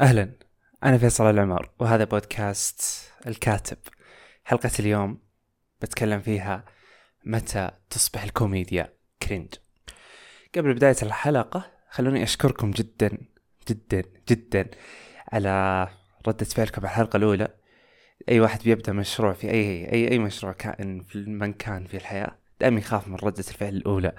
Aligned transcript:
أهلا. 0.00 0.32
أنا 0.84 0.98
فيصل 0.98 1.30
العمر 1.30 1.70
وهذا 1.78 2.04
بودكاست 2.04 2.82
الكاتب. 3.26 3.78
حلقة 4.44 4.70
اليوم 4.78 5.18
بتكلم 5.82 6.20
فيها 6.20 6.64
متى 7.24 7.70
تصبح 7.90 8.22
الكوميديا 8.22 8.92
كرنج 9.22 9.54
قبل 10.56 10.74
بداية 10.74 10.96
الحلقة 11.02 11.70
خلوني 11.90 12.22
أشكركم 12.22 12.70
جدا 12.70 13.18
جدا 13.68 14.02
جدا 14.28 14.70
على 15.32 15.88
ردة 16.28 16.44
فعلكم 16.44 16.82
على 16.82 16.90
الحلقة 16.90 17.16
الأولى. 17.16 17.48
أي 18.28 18.40
واحد 18.40 18.62
بيبدأ 18.62 18.92
مشروع 18.92 19.32
في 19.32 19.50
أي 19.50 19.92
أي 19.92 20.10
أي 20.10 20.18
مشروع 20.18 20.52
كائن 20.52 21.02
في 21.02 21.18
من 21.18 21.52
كان 21.52 21.86
في 21.86 21.96
الحياة 21.96 22.38
دائما 22.60 22.80
يخاف 22.80 23.08
من 23.08 23.16
ردة 23.16 23.44
الفعل 23.48 23.76
الأولى. 23.76 24.12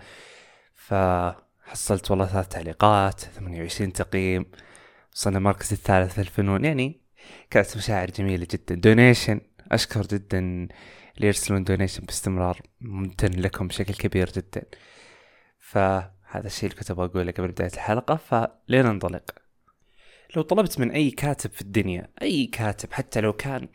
فحصلت 0.76 2.12
والله 2.12 2.26
ثلاث 2.26 2.48
تعليقات 2.48 3.20
28 3.20 3.94
تقييم. 3.94 4.46
وصلنا 5.18 5.38
المركز 5.38 5.74
الثالث 5.74 6.14
في 6.14 6.22
الفنون. 6.22 6.66
يعني 6.66 7.02
كانت 7.50 7.78
مشاعر 7.78 8.12
جميلة 8.12 8.48
جدا. 8.52 8.76
donation 8.76 9.42
أشكر 9.72 10.08
جدا 10.08 10.40
اللي 10.40 11.28
يرسلون 11.28 11.64
donation 11.64 12.06
باستمرار. 12.06 12.62
ممتن 12.82 13.40
لكم 13.40 13.68
بشكل 13.68 13.94
كبير 13.94 14.32
جدا. 14.32 14.64
فهذا 15.60 16.46
الشيء 16.46 16.70
اللي 16.70 16.80
كنت 16.80 16.92
أبغى 16.92 17.06
أقوله 17.06 17.32
قبل 17.32 17.48
بداية 17.48 17.74
الحلقة. 17.74 18.16
فلننطلق. 18.16 19.32
لو 20.36 20.42
طلبت 20.42 20.80
من 20.80 20.92
أي 20.92 21.12
كاتب 21.12 21.52
في 21.52 21.62
الدنيا 21.62 22.10
أي 22.22 22.46
كاتب 22.46 22.94
حتى 22.94 23.22
لو 23.22 23.34
كان 23.34 23.68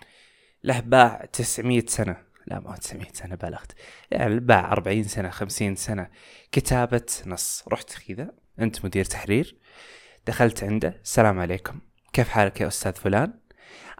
له 0.64 0.80
باع 0.80 1.24
900 1.32 1.86
سنة 1.86 2.16
لا 2.46 2.60
ما 2.60 2.70
هو 2.70 2.74
900 2.74 3.06
سنة 3.12 3.34
بالغت. 3.34 3.72
يعني 4.10 4.40
باع 4.40 4.72
40 4.72 5.04
سنة 5.04 5.30
50 5.30 5.76
سنة 5.76 6.08
كتابة 6.52 7.06
نص. 7.26 7.64
رحت 7.68 7.98
كذا 8.08 8.32
أنت 8.58 8.84
مدير 8.84 9.04
تحرير. 9.04 9.61
دخلت 10.26 10.64
عنده. 10.64 11.00
السلام 11.04 11.40
عليكم. 11.40 11.80
كيف 12.12 12.28
حالك 12.28 12.60
يا 12.60 12.66
أستاذ 12.66 12.92
فلان؟ 12.92 13.34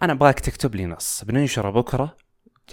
أنا 0.02 0.12
أبغاك 0.12 0.40
تكتب 0.40 0.74
لي 0.74 0.86
نص. 0.86 1.24
بننشره 1.24 1.70
بكرة. 1.70 2.16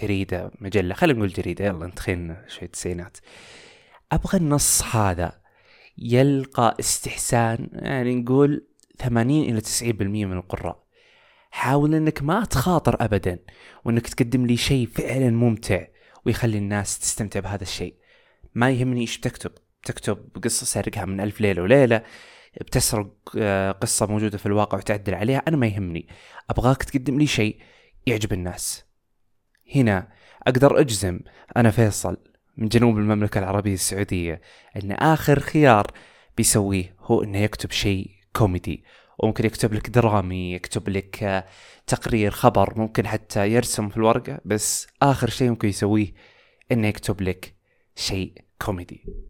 جريدة 0.02 0.50
مجلة. 0.60 0.94
خلينا 0.94 1.18
نقول 1.18 1.28
جريدة. 1.28 1.64
يلا 1.64 1.86
نتخيل 1.86 2.36
شوية 2.46 2.68
تسعينات. 2.68 3.16
أبغى 4.12 4.38
النص 4.38 4.82
هذا 4.96 5.40
يلقى 5.98 6.76
استحسان 6.80 7.68
يعني 7.72 8.14
نقول 8.14 8.66
80 8.98 9.50
إلى 9.50 9.60
90% 9.60 10.26
من 10.26 10.36
القراء. 10.36 10.84
حاول 11.50 11.94
إنك 11.94 12.22
ما 12.22 12.44
تخاطر 12.44 12.96
ابدا 13.04 13.38
وإنك 13.84 14.08
تقدم 14.08 14.46
لي 14.46 14.56
شيء 14.56 14.86
فعلا 14.86 15.30
ممتع 15.30 15.86
ويخلي 16.26 16.58
الناس 16.58 16.98
تستمتع 16.98 17.40
بهذا 17.40 17.62
الشيء. 17.62 17.94
ما 18.54 18.70
يهمني 18.70 19.00
إيش 19.00 19.18
بتكتب. 19.18 19.52
تكتب 19.84 20.28
قصة 20.44 20.66
سارقها 20.66 21.04
من 21.04 21.20
ألف 21.20 21.40
ليلة 21.40 21.62
وليلة. 21.62 22.02
بتسرق 22.60 23.12
آه، 23.38 23.72
قصة 23.72 24.06
موجودة 24.06 24.38
في 24.38 24.46
الواقع 24.46 24.78
وتعدل 24.78 25.14
عليها 25.14 25.42
أنا 25.48 25.56
ما 25.56 25.66
يهمني. 25.66 26.08
أبغاك 26.50 26.82
تقدم 26.82 27.18
لي 27.18 27.26
شيء 27.26 27.58
يعجب 28.06 28.32
الناس. 28.32 28.84
هنا 29.74 30.08
أقدر 30.46 30.80
أجزم 30.80 31.20
أنا 31.56 31.70
فيصل 31.70 32.16
من 32.56 32.68
جنوب 32.68 32.98
المملكة 32.98 33.38
العربية 33.38 33.74
السعودية 33.74 34.40
أن 34.76 34.92
آخر 34.92 35.40
خيار 35.40 35.86
بيسويه 36.36 36.96
هو 37.00 37.22
أنه 37.22 37.38
يكتب 37.38 37.70
شيء 37.70 38.10
كوميدي. 38.36 38.84
وممكن 39.18 39.46
يكتب 39.46 39.74
لك 39.74 39.90
درامي 39.90 40.52
يكتب 40.54 40.88
لك 40.88 41.22
آه، 41.22 41.44
تقرير 41.86 42.30
خبر 42.30 42.78
ممكن 42.78 43.06
حتى 43.06 43.48
يرسم 43.48 43.88
في 43.88 43.96
الورقة 43.96 44.40
بس 44.44 44.86
آخر 45.02 45.30
شيء 45.30 45.50
ممكن 45.50 45.68
يسويه 45.68 46.12
إنه 46.72 46.88
يكتب 46.88 47.20
لك 47.20 47.54
شيء 47.96 48.32
كوميدي. 48.62 49.29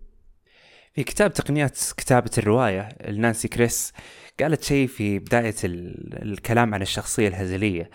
في 0.92 1.04
كتاب 1.04 1.32
تقنيات 1.32 1.78
كتابة 1.96 2.30
الرواية 2.38 2.88
لنانسي 3.08 3.48
كريس 3.48 3.92
قالت 4.40 4.64
شيء 4.64 4.86
في 4.86 5.18
بداية 5.18 5.54
الكلام 5.64 6.74
عن 6.74 6.82
الشخصية 6.82 7.28
الهزلية. 7.28 7.90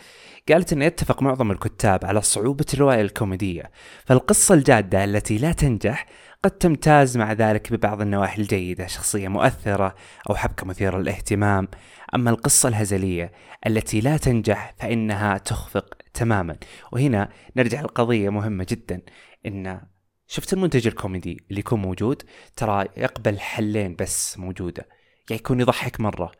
قالت 0.49 0.73
أن 0.73 0.81
يتفق 0.81 1.21
معظم 1.21 1.51
الكتاب 1.51 2.05
على 2.05 2.21
صعوبة 2.21 2.65
الرواية 2.73 3.01
الكوميدية 3.01 3.71
فالقصة 4.05 4.55
الجادة 4.55 5.03
التي 5.03 5.37
لا 5.37 5.51
تنجح 5.51 6.05
قد 6.43 6.51
تمتاز 6.51 7.17
مع 7.17 7.33
ذلك 7.33 7.73
ببعض 7.73 8.01
النواحي 8.01 8.41
الجيدة 8.41 8.87
شخصية 8.87 9.27
مؤثرة 9.27 9.95
أو 10.29 10.35
حبكة 10.35 10.65
مثيرة 10.65 10.97
للاهتمام. 10.97 11.67
أما 12.15 12.29
القصة 12.29 12.69
الهزلية 12.69 13.31
التي 13.67 14.01
لا 14.01 14.17
تنجح 14.17 14.73
فإنها 14.77 15.37
تخفق 15.37 15.93
تماما. 16.13 16.55
وهنا 16.91 17.29
نرجع 17.55 17.81
لقضية 17.81 18.29
مهمة 18.29 18.65
جدا 18.69 19.01
إن 19.45 19.81
شفت 20.27 20.53
المنتج 20.53 20.87
الكوميدي 20.87 21.45
اللي 21.49 21.59
يكون 21.59 21.81
موجود؟ 21.81 22.23
ترى 22.55 22.85
يقبل 22.97 23.39
حلين 23.39 23.95
بس 23.95 24.39
موجودة. 24.39 24.87
يا 25.29 25.35
يكون 25.35 25.59
يضحك 25.59 25.99
مرة 25.99 26.31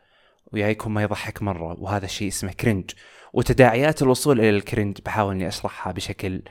ويا 0.52 0.68
يكون 0.68 0.92
ما 0.92 1.02
يضحك 1.02 1.42
مرة 1.42 1.80
وهذا 1.80 2.04
الشيء 2.04 2.28
اسمه 2.28 2.52
cringe 2.52 2.90
وتداعيات 3.32 4.02
الوصول 4.02 4.40
إلى 4.40 4.50
ال 4.50 4.57
cringe 4.57 4.98
بحاول 5.04 5.34
إني 5.34 5.48
أشرحها 5.48 5.92
بشكل 5.92 6.42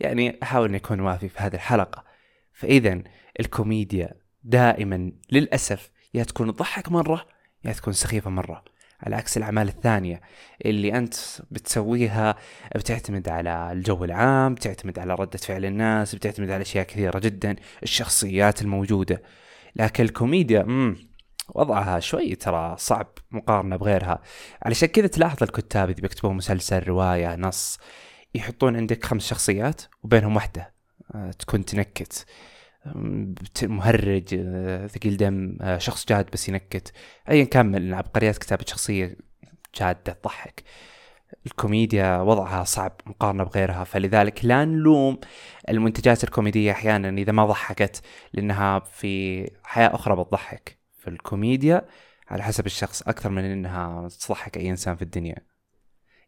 يعني 0.00 0.38
أحاول 0.42 0.68
إني 0.68 0.76
أكون 0.76 1.00
وافي 1.00 1.28
في 1.28 1.38
هذه 1.38 1.54
الحلقة. 1.54 2.04
فإذا 2.52 3.02
الكوميديا 3.40 4.14
دائما 4.42 5.12
للأسف 5.32 5.90
يا 6.14 6.24
تكون 6.24 6.54
تضحك 6.54 6.92
مرة 6.92 7.26
يا 7.64 7.72
تكون 7.72 7.92
سخيفة 7.92 8.30
مرة. 8.30 8.64
على 9.04 9.16
عكس 9.16 9.36
الأعمال 9.36 9.68
الثانية 9.68 10.20
اللي 10.66 10.98
أنت 10.98 11.14
بتسويها 11.50 12.36
بتعتمد 12.76 13.28
على 13.28 13.72
الجو 13.72 14.04
العام 14.04 14.54
بتعتمد 14.54 14.98
على 14.98 15.14
ردة 15.14 15.38
فعل 15.38 15.64
الناس 15.64 16.14
بتعتمد 16.14 16.50
على 16.50 16.62
أشياء 16.62 16.84
كثيرة 16.84 17.18
جدا 17.18 17.56
الشخصيات 17.82 18.62
الموجودة. 18.62 19.22
لكن 19.76 20.04
الكوميديا 20.04 20.62
مم 20.62 20.96
وضعها 21.54 22.00
شوي 22.00 22.34
ترى 22.34 22.76
صعب 22.78 23.06
مقارنة 23.30 23.76
بغيرها. 23.76 24.22
علشان 24.62 24.88
كذا 24.88 25.06
تلاحظ 25.06 25.42
الكتاب 25.42 25.90
إذا 25.90 26.00
بيكتبون 26.00 26.36
مسلسل 26.36 26.82
رواية 26.82 27.36
نص 27.36 27.78
يحطون 28.34 28.76
عندك 28.76 29.04
خمس 29.04 29.26
شخصيات 29.26 29.82
وبينهم 30.02 30.36
واحدة 30.36 30.74
آه، 31.14 31.30
تكون 31.30 31.64
تنكت. 31.64 32.26
مهرج 33.62 34.34
آه، 34.38 34.86
ثقيل 34.86 35.16
دم 35.16 35.58
آه، 35.60 35.78
شخص 35.78 36.06
جاد 36.08 36.30
بس 36.32 36.48
ينكت. 36.48 36.92
ايا 37.30 37.44
كان 37.44 37.66
من 37.66 37.94
عبقريات 37.94 38.38
كتابة 38.38 38.64
شخصية 38.68 39.16
جادة 39.80 40.12
تضحك. 40.12 40.62
الكوميديا 41.46 42.18
وضعها 42.18 42.64
صعب 42.64 43.00
مقارنة 43.06 43.44
بغيرها. 43.44 43.84
فلذلك 43.84 44.44
لا 44.44 44.64
نلوم 44.64 45.18
المنتجات 45.68 46.24
الكوميدية 46.24 46.72
أحيانا 46.72 47.08
إذا 47.08 47.32
ما 47.32 47.46
ضحكت 47.46 48.02
لأنها 48.32 48.78
في 48.78 49.44
حياة 49.64 49.94
أخرى 49.94 50.16
بتضحك. 50.16 50.78
فالكوميديا 50.98 51.82
على 52.28 52.42
حسب 52.42 52.66
الشخص 52.66 53.02
أكثر 53.02 53.30
من 53.30 53.44
أنها 53.44 54.08
تضحك 54.08 54.56
أي 54.56 54.70
إنسان 54.70 54.96
في 54.96 55.02
الدنيا. 55.02 55.53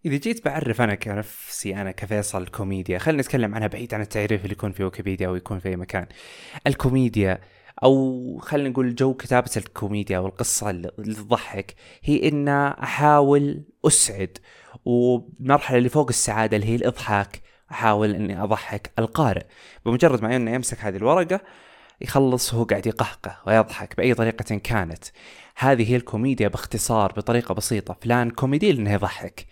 إذا 0.06 0.17
جيت 0.17 0.44
بعرف 0.44 0.81
أنا 0.81 0.94
كنفسي 0.94 1.75
أنا 1.77 1.91
كفيصل 1.91 2.43
الكوميديا 2.43 2.99
خلينا 2.99 3.22
نتكلم 3.22 3.55
عنها 3.55 3.67
بعيد 3.67 3.94
عن 3.94 4.00
التعريف 4.00 4.43
اللي 4.43 4.53
يكون 4.53 4.72
في 4.72 4.84
ويكيبيديا 4.84 5.27
أو 5.28 5.37
يكون 5.37 5.59
في 5.59 5.69
أي 5.69 5.77
مكان. 5.77 6.06
الكوميديا 6.67 7.41
أو 7.83 8.39
خلينا 8.39 8.69
نقول 8.69 8.95
جو 8.95 9.15
كتابة 9.15 9.50
الكوميديا 9.56 10.19
أو 10.19 10.27
القصة 10.27 10.71
اللي 10.71 11.15
تضحك 11.15 11.75
هي 12.05 12.28
إن 12.28 12.49
أحاول 12.49 13.65
أسعد 13.87 14.39
والمرحلة 14.84 15.78
اللي 15.78 15.89
فوق 15.89 16.09
السعادة 16.09 16.56
اللي 16.56 16.69
هي 16.69 16.75
الإضحاك 16.75 17.43
أحاول 17.71 18.15
إني 18.15 18.43
أضحك 18.43 18.93
القارئ. 18.99 19.45
بمجرد 19.87 20.22
ما 20.22 20.37
إنه 20.37 20.50
يمسك 20.50 20.81
هذه 20.81 20.97
الورقة 20.97 21.41
يخلص 22.00 22.55
وهو 22.55 22.65
قاعد 22.65 22.87
يقهقه 22.87 23.39
ويضحك 23.47 23.97
بأي 23.97 24.15
طريقة 24.15 24.56
كانت. 24.56 25.05
هذه 25.56 25.91
هي 25.91 25.97
الكوميديا 25.97 26.49
باختصار 26.49 27.12
بطريقة 27.12 27.55
بسيطة. 27.55 27.97
فلان 28.03 28.31
كوميدي 28.31 28.72
لأنه 28.72 28.93
يضحك. 28.93 29.47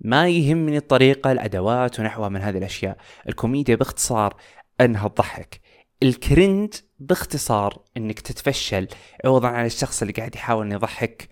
ما 0.00 0.28
يهمني 0.28 0.76
الطريقة 0.76 1.32
الأدوات 1.32 2.00
ونحوها 2.00 2.28
من 2.28 2.40
هذه 2.40 2.58
الأشياء. 2.58 2.96
الكوميديا 3.28 3.76
باختصار 3.76 4.36
أنها 4.80 5.08
تضحك. 5.08 5.60
ال 6.02 6.12
cringe 6.12 6.74
باختصار 6.98 7.82
أنك 7.96 8.20
تتفشل. 8.20 8.88
عوضا 9.24 9.48
عن 9.48 9.66
الشخص 9.66 10.02
اللي 10.02 10.12
قاعد 10.12 10.34
يحاول 10.34 10.66
أن 10.66 10.72
يضحك. 10.72 11.28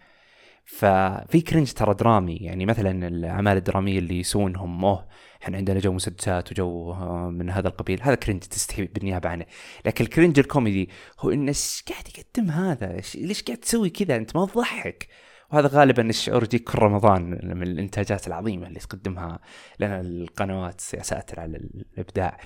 ففي 0.65 1.41
cringe 1.41 1.73
ترى 1.73 1.95
درامي. 1.95 2.37
يعني 2.37 2.67
مثلا 2.67 3.09
الأعمال 3.09 3.57
الدرامية 3.57 3.99
اللي 3.99 4.21
يسوونهم 4.21 4.85
أوه 4.85 5.09
إحنا 5.43 5.57
عندنا 5.57 5.81
جو 5.81 5.93
مسدسات 5.93 6.53
وجو 6.53 6.93
آه، 6.93 7.31
من 7.31 7.51
هذا 7.51 7.69
القبيل. 7.69 8.03
هذا 8.03 8.15
cringe 8.15 8.41
تستحي 8.41 8.85
بالنيابة 8.85 9.29
عنه. 9.29 9.47
لكن 9.87 10.05
الكرنج 10.05 10.39
الكوميدي 10.39 10.91
هو 11.21 11.31
إنه 11.31 11.49
إيش 11.49 11.85
قاعد 11.89 12.05
يقدم 12.09 12.51
هذا؟ 12.51 13.01
ليش 13.15 13.43
قاعد 13.43 13.59
تسوي 13.59 13.91
كذا؟ 13.91 14.17
أنت 14.17 14.37
ما 14.37 14.47
تضحك. 14.47 15.09
وهذا 15.53 15.69
غالبا 15.69 16.03
الشعور 16.09 16.45
يجيك 16.45 16.71
كل 16.71 16.79
رمضان 16.79 17.23
من 17.31 17.63
الإنتاجات 17.63 18.27
العظيمة 18.27 18.67
اللي 18.67 18.79
تقدمها 18.79 19.39
لنا 19.81 20.01
القنوات 20.01 20.95
يا 20.95 21.03
ساتر 21.03 21.41
على 21.41 21.57
الإبداع. 21.57 22.39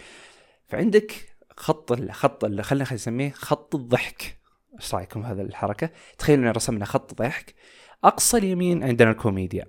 فعندك 0.68 1.12
خط 1.56 2.10
خط 2.10 2.44
خلينا 2.44 2.92
نسميه 2.92 3.30
خط 3.30 3.74
الضحك. 3.74 4.38
إيش 4.80 4.94
رأيكم 4.94 5.22
هذا 5.22 5.42
الحركة؟ 5.42 5.90
تخيلوا 6.18 6.44
ان 6.44 6.50
رسمنا 6.50 6.84
خط 6.84 7.14
ضحك. 7.14 7.54
أقصى 8.04 8.36
اليمين 8.36 8.84
عندنا 8.84 9.10
الكوميديا. 9.10 9.66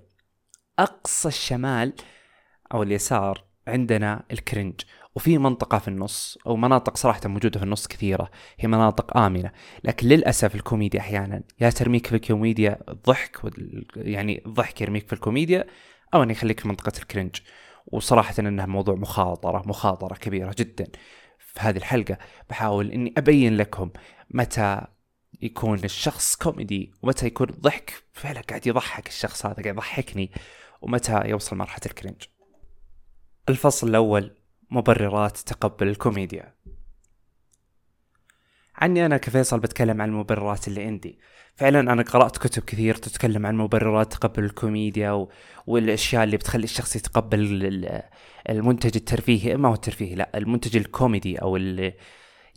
أقصى 0.78 1.28
الشمال 1.28 1.92
أو 2.74 2.82
اليسار 2.82 3.44
عندنا 3.68 4.24
ال 4.32 4.38
cringe. 4.38 4.80
وفي 5.14 5.38
منطقة 5.38 5.78
في 5.78 5.88
النص 5.88 6.38
أو 6.46 6.56
مناطق 6.56 6.96
صراحة 6.96 7.20
موجودة 7.24 7.58
في 7.58 7.64
النص 7.64 7.86
كثيرة 7.86 8.30
هي 8.58 8.68
مناطق 8.68 9.16
آمنة. 9.16 9.52
لكن 9.84 10.08
للأسف 10.08 10.54
الكوميديا 10.54 11.00
أحيانا 11.00 11.42
يا 11.60 11.70
ترميك 11.70 12.06
في 12.06 12.14
الكوميديا 12.14 12.78
الضحك 12.88 13.40
يعني 13.96 14.42
الضحك 14.46 14.80
يرميك 14.80 15.06
في 15.06 15.12
الكوميديا 15.12 15.66
أو 16.14 16.22
أن 16.22 16.30
يخليك 16.30 16.60
في 16.60 16.68
منطقة 16.68 16.92
ال 16.98 17.03
cringe. 17.03 17.36
وصراحة 17.86 18.34
أنها 18.38 18.66
موضوع 18.66 18.94
مخاطرة 18.94 19.62
مخاطرة 19.66 20.14
كبيرة 20.14 20.54
جدا 20.58 20.86
في 21.38 21.60
هذه 21.60 21.76
الحلقة. 21.76 22.18
بحاول 22.50 22.90
أني 22.90 23.14
أبين 23.18 23.56
لكم 23.56 23.90
متى 24.30 24.80
يكون 25.42 25.84
الشخص 25.84 26.36
كوميدي 26.36 26.92
ومتى 27.02 27.26
يكون 27.26 27.46
ضحك 27.46 28.02
فعلا 28.12 28.40
قاعد 28.40 28.66
يضحك 28.66 29.08
الشخص 29.08 29.46
هذا 29.46 29.54
قاعد 29.54 29.66
يضحكني 29.66 30.30
ومتى 30.82 31.22
يوصل 31.24 31.56
مرحلة 31.56 31.86
ال 31.86 31.90
cringe. 31.90 32.22
الفصل 33.48 33.88
الأول 33.88 34.36
مبررات 34.72 35.36
تقبل 35.36 35.88
الكوميديا. 35.88 36.54
عني 38.74 39.06
أنا 39.06 39.16
كفيصل 39.16 39.60
بتكلم 39.60 40.02
عن 40.02 40.08
المبررات 40.08 40.68
اللي 40.68 40.84
عندي. 40.84 41.18
فعلا 41.54 41.80
أنا 41.80 42.02
قرأت 42.02 42.38
كتب 42.38 42.62
كثير 42.62 42.94
تتكلم 42.94 43.46
عن 43.46 43.56
مبررات 43.56 44.12
تقبل 44.12 44.44
الكوميديا 44.44 45.10
و... 45.10 45.30
والأشياء 45.66 46.24
اللي 46.24 46.36
بتخلي 46.36 46.64
الشخص 46.64 46.96
يتقبل 46.96 47.40
المنتج 48.48 48.96
الترفيهي. 48.96 49.56
ما 49.56 49.68
هو 49.68 49.74
الترفيهي 49.74 50.14
لا 50.14 50.38
المنتج 50.38 50.76
الكوميدي 50.76 51.36
أو 51.36 51.56
ال... 51.56 51.92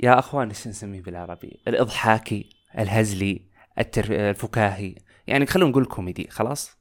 يا 0.03 0.19
أخوان 0.19 0.47
إيش 0.47 0.67
نسميه 0.67 1.01
بالعربي؟ 1.01 1.59
الإضحاكي 1.67 2.50
الهزلي 2.77 3.41
التر... 3.79 4.29
الفكاهي. 4.29 4.95
يعني 5.27 5.45
خلونا 5.45 5.71
نقول 5.71 5.85
كوميدي 5.85 6.27
خلاص؟ 6.29 6.77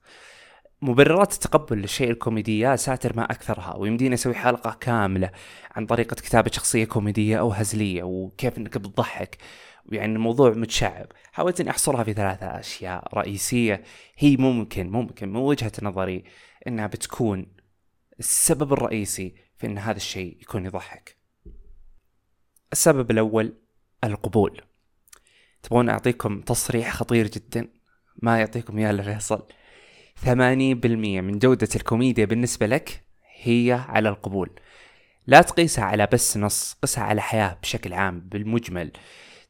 مبررات 0.85 1.33
التقبل 1.33 1.79
للشيء 1.79 2.11
الكوميدي 2.11 2.59
يا 2.59 2.77
ساتر 2.77 3.17
ما 3.17 3.25
أكثرها 3.25 3.77
ويمدينا 3.77 4.15
نسوي 4.15 4.35
حلقة 4.35 4.77
كاملة 4.81 5.31
عن 5.71 5.87
طريقة 5.87 6.15
كتابة 6.15 6.51
شخصية 6.51 6.85
كوميدية 6.85 7.39
أو 7.39 7.51
هزلية 7.51 8.03
وكيف 8.03 8.59
إنك 8.59 8.79
بتضحك. 8.79 9.39
يعني 9.93 10.13
الموضوع 10.13 10.51
متشعب. 10.51 11.07
حاولت 11.33 11.61
إني 11.61 11.71
أحصرها 11.71 12.05
في 12.05 12.13
ثلاثة 12.13 12.47
أشياء 12.47 13.19
رئيسية. 13.19 13.83
هي 14.17 14.37
ممكن 14.37 14.91
ممكن 14.91 15.29
من 15.29 15.37
وجهة 15.37 15.73
نظري 15.83 16.25
إنها 16.67 16.87
بتكون 16.87 17.47
السبب 18.19 18.73
الرئيسي 18.73 19.35
في 19.57 19.67
إن 19.67 19.79
هذا 19.79 19.97
الشيء 19.97 20.39
يكون 20.41 20.67
يضحك. 20.67 21.17
السبب 22.73 23.11
الأول 23.11 23.55
القبول. 24.05 24.61
تبغون 25.63 25.89
أعطيكم 25.89 26.41
تصريح 26.41 26.95
خطير 26.95 27.27
جدا؟ 27.27 27.69
ما 28.23 28.39
يعطيكم 28.39 28.79
إياه 28.79 28.91
إلا 28.91 29.03
فيصل. 29.03 29.47
80% 30.23 30.27
من 30.27 31.39
جودة 31.39 31.69
الكوميديا 31.77 32.25
بالنسبة 32.25 32.67
لك 32.67 33.05
هي 33.43 33.85
على 33.89 34.09
القبول. 34.09 34.51
لا 35.27 35.43
تقيسها 35.43 35.85
على 35.85 36.09
بس 36.13 36.37
نص 36.37 36.77
قسها 36.83 37.05
على 37.05 37.21
حياة 37.21 37.59
بشكل 37.63 37.93
عام 37.93 38.21
بالمجمل. 38.21 38.93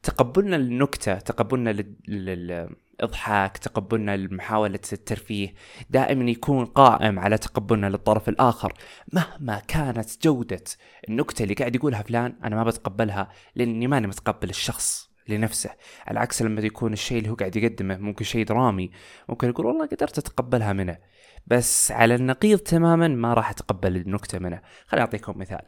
تقبلنا 0.02 0.56
للنكتة 0.56 1.14
تقبلنا 1.14 1.70
للإضحاك 2.08 3.58
تقبلنا 3.58 4.16
لمحاولة 4.16 4.81
الترفيه 4.93 5.55
دائما 5.90 6.31
يكون 6.31 6.64
قائم 6.64 7.19
على 7.19 7.38
تقبلنا 7.38 7.87
للطرف 7.87 8.28
الآخر. 8.28 8.72
مهما 9.12 9.62
كانت 9.69 10.22
جودة 10.22 10.64
النكتة 11.08 11.43
اللي 11.43 11.55
قاعد 11.55 11.76
يقولها 11.76 12.02
فلان 12.02 12.37
أنا 12.44 12.56
ما 12.56 12.64
بتقبلها 12.64 13.28
لأني 13.55 13.87
ماني 13.87 14.06
متقبل 14.06 14.50
الشخص. 14.50 15.13
لنفسه 15.28 15.70
على 16.06 16.20
عكس 16.20 16.42
لما 16.42 16.60
يكون 16.60 16.92
الشيء 16.92 17.18
اللي 17.18 17.30
هو 17.30 17.34
قاعد 17.34 17.56
يقدمه 17.56 17.96
ممكن 17.96 18.24
شيء 18.24 18.44
درامي 18.44 18.90
ممكن 19.28 19.48
يقول 19.48 19.66
والله 19.66 19.86
قدرت 19.86 20.18
أتقبلها 20.18 20.72
منه 20.72 20.98
بس 21.46 21.92
على 21.92 22.14
النقيض 22.14 22.58
تماما 22.58 23.08
ما 23.08 23.34
راح 23.34 23.50
أتقبل 23.50 23.96
النكتة 23.96 24.38
منه. 24.38 24.62
خليني 24.86 25.04
أعطيكم 25.04 25.38
مثال. 25.38 25.62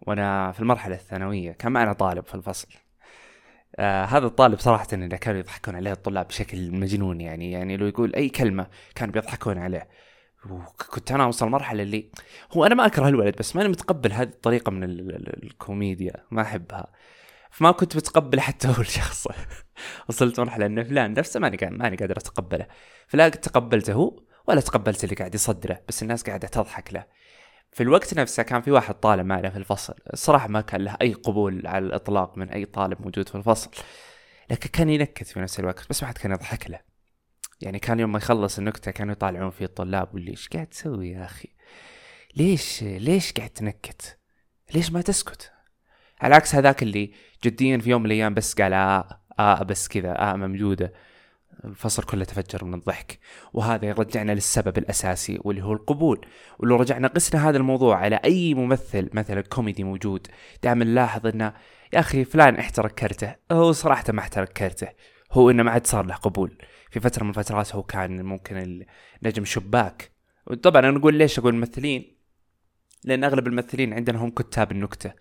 وأنا 0.00 0.52
في 0.52 0.60
المرحلة 0.60 0.94
الثانوية 0.94 1.52
كان 1.52 1.72
معنا 1.72 1.92
طالب 1.92 2.24
في 2.24 2.34
الفصل. 2.34 2.68
آه 3.76 4.04
هذا 4.04 4.26
الطالب 4.26 4.58
صراحة 4.58 4.86
إن 4.92 5.16
كانوا 5.16 5.40
يضحكون 5.40 5.74
عليه 5.76 5.92
الطلاب 5.92 6.28
بشكل 6.28 6.70
مجنون 6.72 7.20
يعني 7.20 7.52
يعني 7.52 7.76
لو 7.76 7.86
يقول 7.86 8.14
أي 8.14 8.28
كلمة 8.28 8.66
كانوا 8.94 9.14
بيضحكون 9.14 9.58
عليه. 9.58 9.88
وكنت 10.50 11.12
أنا 11.12 11.24
أوصل 11.24 11.48
مرحلة 11.48 11.82
اللي 11.82 12.10
هو 12.52 12.66
أنا 12.66 12.74
ما 12.74 12.86
أكره 12.86 13.08
الولد 13.08 13.36
بس 13.36 13.56
ماني 13.56 13.68
متقبل 13.68 14.12
هذه 14.12 14.28
الطريقة 14.28 14.70
من 14.70 14.84
الكوميديا 15.42 16.14
ما 16.30 16.42
أحبها. 16.42 16.92
فما 17.50 17.70
كنت 17.70 17.96
متقبل 17.96 18.40
حتى 18.40 18.68
هو 18.68 18.80
الشخص. 18.80 19.26
وصلت 20.08 20.40
مرحلة 20.40 20.66
ان 20.66 20.84
فلان 20.84 21.14
نفسه 21.14 21.40
ماني 21.40 21.56
قاعد 21.56 21.72
ماني 21.72 21.96
قادر 21.96 22.16
أتقبله. 22.16 22.66
فلا 23.08 23.28
تقبلته 23.28 23.92
هو 23.92 24.22
ولا 24.46 24.60
تقبلت 24.60 25.04
اللي 25.04 25.14
قاعد 25.14 25.34
يصدره 25.34 25.82
بس 25.88 26.02
الناس 26.02 26.22
قاعدة 26.22 26.48
تضحك 26.48 26.94
له. 26.94 27.04
في 27.72 27.82
الوقت 27.82 28.14
نفسه 28.14 28.42
كان 28.42 28.62
في 28.62 28.70
واحد 28.70 28.94
طالب 28.94 29.26
معنا 29.26 29.50
في 29.50 29.56
الفصل. 29.56 29.94
الصراحة 30.12 30.48
ما 30.48 30.60
كان 30.60 30.80
له 30.80 30.96
أي 31.02 31.12
قبول 31.12 31.66
على 31.66 31.86
الإطلاق 31.86 32.38
من 32.38 32.50
أي 32.50 32.64
طالب 32.64 33.02
موجود 33.02 33.28
في 33.28 33.34
الفصل. 33.34 33.70
لكن 34.50 34.68
كان 34.68 34.90
ينكت 34.90 35.26
في 35.26 35.40
نفس 35.40 35.60
الوقت 35.60 35.88
بس 35.90 36.02
ما 36.02 36.08
حد 36.08 36.18
كان 36.18 36.32
يضحك 36.32 36.70
له. 36.70 36.80
يعني 37.60 37.78
كان 37.78 38.00
يوم 38.00 38.12
ما 38.12 38.18
يخلص 38.18 38.58
النكتة 38.58 38.90
كانوا 38.90 39.12
يطالعون 39.12 39.50
فيه 39.50 39.64
الطلاب 39.64 40.14
واللي 40.14 40.30
إيش 40.30 40.48
قاعد 40.48 40.66
تسوي 40.66 41.10
يا 41.10 41.24
أخي؟ 41.24 41.48
ليش 42.36 42.82
ليش 42.82 43.32
قاعد 43.32 43.50
تنكت؟ 43.50 44.18
ليش 44.74 44.92
ما 44.92 45.00
تسكت؟ 45.00 45.52
على 46.20 46.34
عكس 46.34 46.54
هذاك 46.54 46.82
اللي 46.82 47.12
جديا 47.44 47.78
في 47.78 47.90
يوم 47.90 48.02
من 48.02 48.06
الأيام 48.06 48.34
بس 48.34 48.54
قال 48.54 48.72
آه 48.72 49.20
آه 49.38 49.62
بس 49.62 49.88
كذا 49.88 50.18
آه 50.18 50.36
موجوده 50.36 50.92
الفصل 51.64 52.02
كله 52.02 52.24
تفجر 52.24 52.64
من 52.64 52.74
الضحك. 52.74 53.18
وهذا 53.52 53.86
يرجعنا 53.86 54.32
للسبب 54.32 54.78
الأساسي 54.78 55.38
واللي 55.44 55.62
هو 55.64 55.72
القبول. 55.72 56.26
ولو 56.58 56.76
رجعنا 56.76 57.08
قسنا 57.08 57.48
هذا 57.48 57.56
الموضوع 57.56 57.96
على 57.96 58.16
أي 58.24 58.54
ممثل 58.54 59.10
مثلا 59.12 59.40
كوميدي 59.40 59.84
موجود 59.84 60.26
دائما 60.62 60.84
نلاحظ 60.84 61.26
إنه 61.26 61.52
يا 61.92 62.00
أخي 62.00 62.24
فلان 62.24 62.56
احترق 62.56 62.90
كرته 62.94 63.34
هو 63.52 63.72
صراحة 63.72 64.04
ما 64.12 64.20
احترق 64.20 64.48
كرته 64.48 64.88
هو 65.32 65.50
إنه 65.50 65.62
ما 65.62 65.70
عاد 65.70 65.86
صار 65.86 66.06
له 66.06 66.14
قبول. 66.14 66.58
في 66.90 67.00
فترة 67.00 67.24
من 67.24 67.30
الفترات 67.30 67.74
هو 67.74 67.82
كان 67.82 68.24
ممكن 68.24 68.86
النجم 69.22 69.44
شباك. 69.44 70.12
طبعا 70.62 70.88
أنا 70.88 70.98
أقول 70.98 71.14
ليش 71.14 71.38
أقول 71.38 71.54
ممثلين؟ 71.54 72.16
لأن 73.04 73.24
أغلب 73.24 73.46
الممثلين 73.46 73.92
عندنا 73.94 74.18
هم 74.18 74.30
كتاب 74.30 74.72
النكتة. 74.72 75.12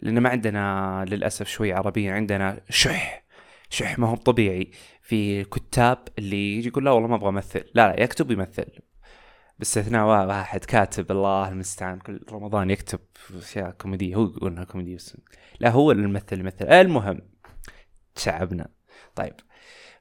لأن 0.00 0.18
ما 0.18 0.28
عندنا 0.28 1.04
للأسف 1.08 1.48
شوي 1.48 1.72
عربية 1.72 2.12
عندنا 2.12 2.60
شح 2.70 3.24
شح 3.70 3.98
ما 3.98 4.08
هو 4.08 4.16
طبيعي 4.16 4.70
في 5.02 5.44
كتاب 5.44 6.08
اللي 6.18 6.56
يجي 6.56 6.68
يقول 6.68 6.84
لا 6.84 6.90
والله 6.90 7.08
ما 7.08 7.14
أبغى 7.14 7.28
أمثل. 7.28 7.64
لا 7.74 7.88
لا 7.88 8.02
يكتب 8.02 8.30
يمثل 8.30 8.66
باستثناء 9.58 10.06
واحد 10.06 10.64
كاتب 10.64 11.10
الله 11.10 11.48
المستعان 11.48 11.98
كل 11.98 12.20
رمضان 12.32 12.70
يكتب 12.70 13.00
أشياء 13.34 13.70
كوميدية 13.70 14.14
هو 14.16 14.24
يقول 14.24 14.52
انها 14.52 14.64
كوميدية 14.64 14.96
بس. 14.96 15.16
لا 15.60 15.70
هو 15.70 15.92
الممثل 15.92 16.40
يمثل 16.40 16.64
المهم 16.68 17.20
تشعبنا 18.14 18.68
طيب. 19.14 19.34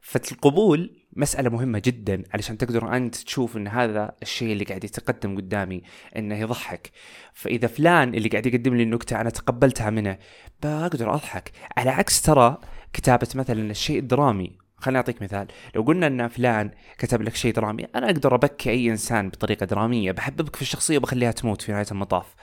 فالقبول 0.01 0.97
مسألة 1.13 1.49
مهمة 1.49 1.81
جدا 1.85 2.23
علشان 2.33 2.57
تقدر 2.57 2.95
أنت 2.95 3.15
تشوف 3.15 3.57
أن 3.57 3.67
هذا 3.67 4.11
الشيء 4.21 4.53
اللي 4.53 4.63
قاعد 4.63 4.83
يتقدم 4.83 5.37
قدامي 5.37 5.81
أنه 6.17 6.35
يضحك. 6.35 6.91
فإذا 7.33 7.67
فلان 7.67 8.13
اللي 8.13 8.29
قاعد 8.29 8.45
يقدم 8.45 8.75
لي 8.75 8.83
النكتة 8.83 9.21
أنا 9.21 9.29
تقبلتها 9.29 9.89
منه 9.89 10.17
بقدر 10.63 11.13
أضحك. 11.13 11.51
على 11.77 11.89
عكس 11.89 12.21
ترى 12.21 12.57
كتابة 12.93 13.27
مثلا 13.35 13.71
الشيء 13.71 13.99
الدرامي 13.99 14.57
خليني 14.77 14.97
أعطيك 14.97 15.21
مثال. 15.21 15.47
لو 15.75 15.81
قلنا 15.81 16.07
أن 16.07 16.27
فلان 16.27 16.71
كتب 16.97 17.21
لك 17.21 17.35
شيء 17.35 17.53
درامي 17.53 17.87
أنا 17.95 18.05
أقدر 18.05 18.35
أبكي 18.35 18.69
أي 18.69 18.89
إنسان 18.89 19.29
بطريقة 19.29 19.65
درامية 19.65 20.11
بحببك 20.11 20.55
في 20.55 20.61
الشخصية 20.61 20.97
وبخليها 20.97 21.31
تموت 21.31 21.61
في 21.61 21.71
نهاية 21.71 21.85
المطاف. 21.91 22.35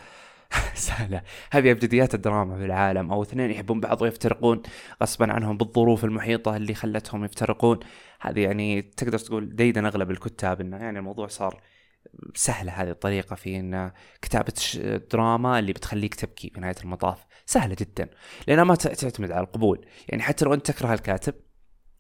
سهلة. 0.75 1.23
هذه 1.51 1.71
أبجديات 1.71 2.15
الدراما 2.15 2.57
في 2.57 2.65
العالم 2.65 3.13
أو 3.13 3.23
اثنين 3.23 3.51
يحبون 3.51 3.81
بعض 3.81 4.03
ويفترقون 4.03 4.63
غصبا 5.03 5.33
عنهم 5.33 5.57
بالظروف 5.57 6.05
المحيطة 6.05 6.57
اللي 6.57 6.75
خلتهم 6.75 7.25
يفترقون. 7.25 7.81
هذه 8.21 8.41
يعني 8.41 8.83
تقدر 8.83 9.19
تقول 9.19 9.57
ديدن 9.57 9.87
أغلب 9.87 10.11
الكتاب 10.11 10.61
إنه 10.61 10.77
يعني 10.77 10.99
الموضوع 10.99 11.27
صار 11.27 11.61
سهلة 12.35 12.73
هذه 12.73 12.91
الطريقة 12.91 13.37
في 13.37 13.57
إن 13.61 13.93
كتابة 14.23 14.55
دراما 15.13 15.59
اللي 15.59 15.73
بتخليك 15.73 16.15
تبكي 16.15 16.51
في 16.51 16.61
نهاية 16.61 16.77
المطاف 16.85 17.27
سهلة 17.47 17.77
جدا 17.79 18.09
لأنها 18.47 18.65
ما 18.65 18.75
تعتمد 18.75 19.33
على 19.33 19.45
القبول. 19.47 19.87
يعني 20.09 20.23
حتى 20.23 20.45
لو 20.45 20.55
أنت 20.55 20.67
تكره 20.71 20.95
الكاتب 20.95 21.35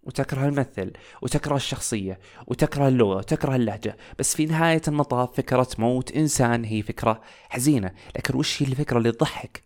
وتكره 0.06 0.44
الممثل 0.48 0.92
وتكره 1.22 1.56
الشخصية 1.56 2.18
وتكره 2.46 2.88
اللغة 2.88 3.16
وتكره 3.16 3.56
اللهجة. 3.56 3.96
بس 4.18 4.36
في 4.36 4.46
نهاية 4.46 4.82
المطاف 4.88 5.36
فكرة 5.36 5.68
موت 5.78 6.12
إنسان 6.12 6.64
هي 6.64 6.82
فكرة 6.82 7.20
حزينة. 7.48 7.92
لكن 8.16 8.36
وش 8.36 8.62
هي 8.62 8.66
الفكرة 8.66 8.98
اللي 8.98 9.12
تضحك؟ 9.12 9.64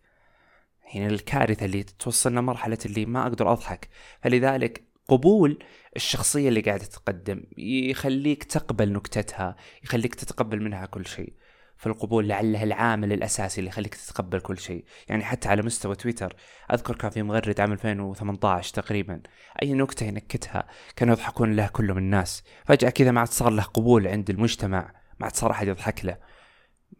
هنا 0.95 1.07
الكارثة 1.07 1.67
اللي 1.67 1.83
توصلنا 1.83 2.41
مرحلة 2.41 2.79
اللي 2.87 3.07
ما 3.07 3.23
أقدر 3.23 3.53
أضحك. 3.53 3.89
فلذلك 4.23 4.83
قبول 5.09 5.59
الشخصية 5.97 6.49
اللي 6.49 6.61
قاعدة 6.61 6.85
تقدم. 6.85 7.43
يخليك 7.59 8.45
تقبل 8.45 8.93
نكتتها 8.93 9.57
يخليك 9.85 10.15
تتقبل 10.15 10.63
منها 10.63 10.87
كل 10.87 11.07
شيء. 11.07 11.33
فالقبول 11.79 12.29
لعله 12.29 12.63
العامل 12.63 13.13
الاساسي 13.13 13.59
اللي 13.59 13.69
يخليك 13.69 13.95
تتقبل 13.95 14.41
كل 14.41 14.59
شيء. 14.59 14.85
يعني 15.09 15.25
حتى 15.25 15.49
على 15.49 15.63
مستوى 15.63 15.95
تويتر 15.95 16.37
أذكر 16.73 16.97
كان 16.97 17.11
في 17.11 17.23
مغرد 17.23 17.61
عام 17.61 17.73
2018 17.73 18.75
تقريبا. 18.75 19.23
أي 19.63 19.73
نكتة 19.73 20.07
ينكتها 20.07 20.69
كانوا 20.97 21.15
يضحكون 21.15 21.57
له 21.57 21.67
كلهم 21.67 21.99
الناس. 21.99 22.43
فجأة 22.65 22.91
كذا 22.91 23.11
ما 23.11 23.21
عاد 23.21 23.29
صار 23.29 23.51
له 23.51 23.63
قبول 23.63 24.09
عند 24.09 24.31
المجتمع 24.31 24.93
ما 25.19 25.27
عاد 25.27 25.37
صار 25.37 25.51
أحد 25.51 25.69
يضحك 25.69 26.05
له. 26.05 26.17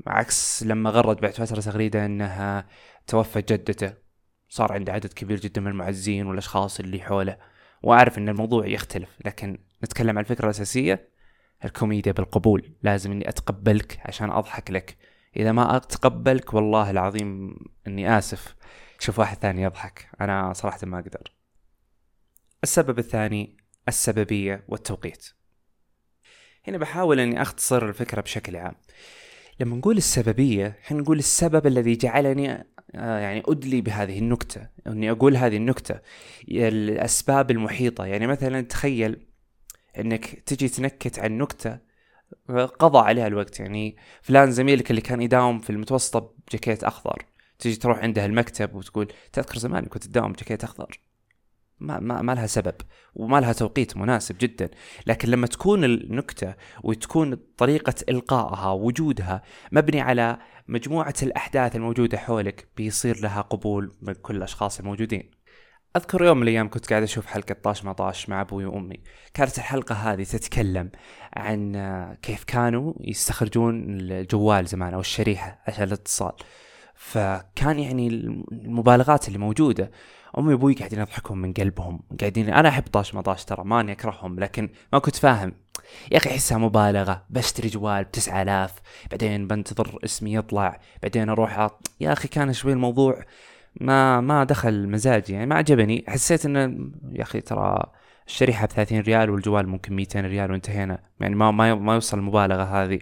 عكس 0.07 0.63
لما 0.63 0.91
غرد 0.91 1.21
بعد 1.21 1.33
فترة 1.33 1.61
تغريدة 1.61 2.07
إنها 2.07 2.67
توفت 3.07 3.53
جدته. 3.53 3.93
صار 4.49 4.73
عنده 4.73 4.93
عدد 4.93 5.13
كبير 5.13 5.41
جدا 5.41 5.61
من 5.61 5.71
المعزين 5.71 6.27
والأشخاص 6.27 6.81
اللي 6.81 7.01
حوله. 7.01 7.37
وأعرف 7.83 8.19
إن 8.19 8.29
الموضوع 8.29 8.67
يختلف 8.67 9.19
لكن 9.25 9.59
نتكلم 9.85 10.19
عن 10.19 10.25
الفكرة 10.25 10.45
الاساسية 10.45 11.18
الكوميديا 11.65 12.13
بالقبول. 12.13 12.73
لازم 12.83 13.13
إني 13.13 13.29
أتقبلك 13.29 14.01
عشان 14.05 14.31
أضحك 14.31 14.71
لك. 14.71 14.97
إذا 15.37 15.53
ما 15.53 15.77
أتقبلك 15.77 16.55
والله 16.55 16.91
العظيم 16.91 17.57
إني 17.87 18.19
آسف. 18.19 18.55
شوف 18.99 19.19
واحد 19.19 19.37
ثاني 19.37 19.63
يضحك. 19.63 20.09
أنا 20.21 20.53
صراحة 20.53 20.79
ما 20.83 20.99
أقدر. 20.99 21.33
السبب 22.63 22.99
الثاني 22.99 23.57
السببية 23.89 24.65
والتوقيت. 24.69 25.27
هنا 26.67 26.79
بحاول 26.79 27.21
إني 27.21 27.43
أختصر 27.43 27.89
الفكرة 27.89 28.21
بشكل 28.21 28.57
عام. 28.57 28.75
لما 29.61 29.77
نقول 29.77 29.97
السببية 29.97 30.79
إحنا 30.85 30.99
نقول 30.99 31.19
السبب 31.19 31.67
الذي 31.67 31.97
جعلني 31.97 32.51
آه، 32.95 33.19
يعني 33.19 33.43
أدلي 33.49 33.81
بهذه 33.81 34.19
النكتة. 34.19 34.69
أني 34.87 35.11
أقول 35.11 35.37
هذه 35.37 35.57
النكتة. 35.57 36.01
الأسباب 36.49 37.51
المحيطة. 37.51 38.07
يعني 38.07 38.27
مثلا 38.27 38.61
تخيل 38.61 39.28
أنك 39.99 40.27
تجي 40.27 40.69
تنكت 40.69 41.19
عن 41.19 41.39
نكتة 41.39 41.79
قضى 42.79 42.99
عليها 42.99 43.27
الوقت. 43.27 43.61
يعني 43.61 43.97
فلان 44.23 44.51
زميلك 44.51 44.91
اللي 44.91 45.01
كان 45.01 45.23
يداوم 45.23 45.59
في 45.59 45.71
المتوسطة 45.71 46.35
بجاكيت 46.47 46.85
أخضر 46.85 47.27
تجي 47.59 47.77
تروح 47.77 47.99
عنده 47.99 48.25
المكتب 48.25 48.75
وتقول 48.75 49.13
تذكر 49.33 49.59
زمان 49.59 49.85
كنت 49.85 50.05
تداوم 50.05 50.33
بجاكيت 50.33 50.65
أخضر. 50.65 51.01
ما, 51.81 52.01
ما, 52.01 52.23
ما 52.23 52.33
لها 52.33 52.47
سبب 52.47 52.75
وما 53.15 53.41
لها 53.41 53.53
توقيت 53.53 53.97
مناسب 53.97 54.37
جدا. 54.41 54.71
لكن 55.07 55.29
لما 55.29 55.47
تكون 55.47 55.85
النكتة 55.85 56.55
وتكون 56.83 57.37
طريقة 57.57 57.95
إلقائها 58.09 58.73
وجودها 58.73 59.43
مبني 59.73 60.01
على 60.01 60.39
مجموعة 60.69 61.15
الأحداث 61.23 61.77
الموجودة 61.77 62.19
حولك 62.19 62.69
بيصير 62.77 63.21
لها 63.21 63.41
قبول 63.41 63.97
من 64.03 64.15
كل 64.15 64.37
الأشخاص 64.37 64.79
الموجودين. 64.79 65.38
أذكر 65.99 66.25
يوم 66.25 66.37
من 66.37 66.43
الأيام 66.43 66.71
كنت 66.71 66.91
قاعد 66.91 67.03
أشوف 67.03 67.27
حلقة 67.27 67.57
طاش 67.63 67.85
ما 67.85 67.93
طاش 67.93 68.29
مع 68.29 68.41
أبوي 68.41 68.65
وأمي. 68.65 69.01
كانت 69.35 69.59
الحلقة 69.59 69.95
هذه 69.95 70.23
تتكلم 70.23 70.91
عن 71.37 71.73
كيف 72.23 72.45
كانوا 72.45 72.95
يستخرجون 73.01 73.85
الجوال 73.91 74.67
زمان 74.67 74.95
أو 74.95 75.01
الشريحة 75.01 75.59
عشان 75.67 75.85
الاتصال. 75.85 76.33
فكان 76.95 77.79
يعني 77.79 78.09
المبالغات 78.09 79.29
اللي 79.29 79.39
موجودة. 79.39 79.91
أمي 80.39 80.53
وأبوي 80.53 80.75
قاعدين 80.75 81.01
يضحكون 81.01 81.39
من 81.39 81.53
قلبهم 81.53 82.01
قاعدين 82.21 82.51
أنا 82.51 82.69
أحب 82.69 82.83
طاش 82.93 83.15
مطاش 83.15 83.45
ترى 83.45 83.65
ماني 83.65 83.93
أكرههم 83.93 84.41
لكن 84.41 84.69
ما 84.93 84.99
كنت 84.99 85.17
فاهم. 85.17 85.53
يا 86.13 86.17
أخي 86.17 86.31
أحسها 86.31 86.59
مبالغة 86.59 87.23
بشتري 87.31 87.69
جوال 87.69 88.05
ب 88.05 88.11
9000 88.11 88.73
بعدين 89.11 89.47
بنتظر 89.47 89.99
اسمي 90.05 90.35
يطلع 90.35 90.81
بعدين 91.03 91.29
أروح 91.29 91.59
أط... 91.59 91.91
يا 92.01 92.13
أخي 92.13 92.29
كان 92.29 92.53
شوي 92.53 92.73
الموضوع 92.73 93.25
ما 93.81 94.21
ما 94.21 94.45
دخل 94.45 94.89
مزاجي 94.89 95.33
يعني 95.33 95.47
ما 95.47 95.55
عجبني. 95.55 96.05
حسيت 96.09 96.47
إنه 96.47 96.91
يا 97.13 97.23
أخي 97.23 97.41
ترى 97.41 97.93
الشريحه 98.29 98.67
ب 98.67 98.71
30 98.71 99.01
ريال 99.01 99.31
والجوال 99.31 99.69
ممكن 99.69 99.97
200 99.97 100.21
ريال 100.21 100.51
وانتهينا. 100.51 100.99
يعني 101.21 101.35
ما 101.35 101.51
ما 101.51 101.75
ما 101.75 101.95
يوصل 101.95 102.19
المبالغة 102.19 102.63
هذه. 102.63 102.99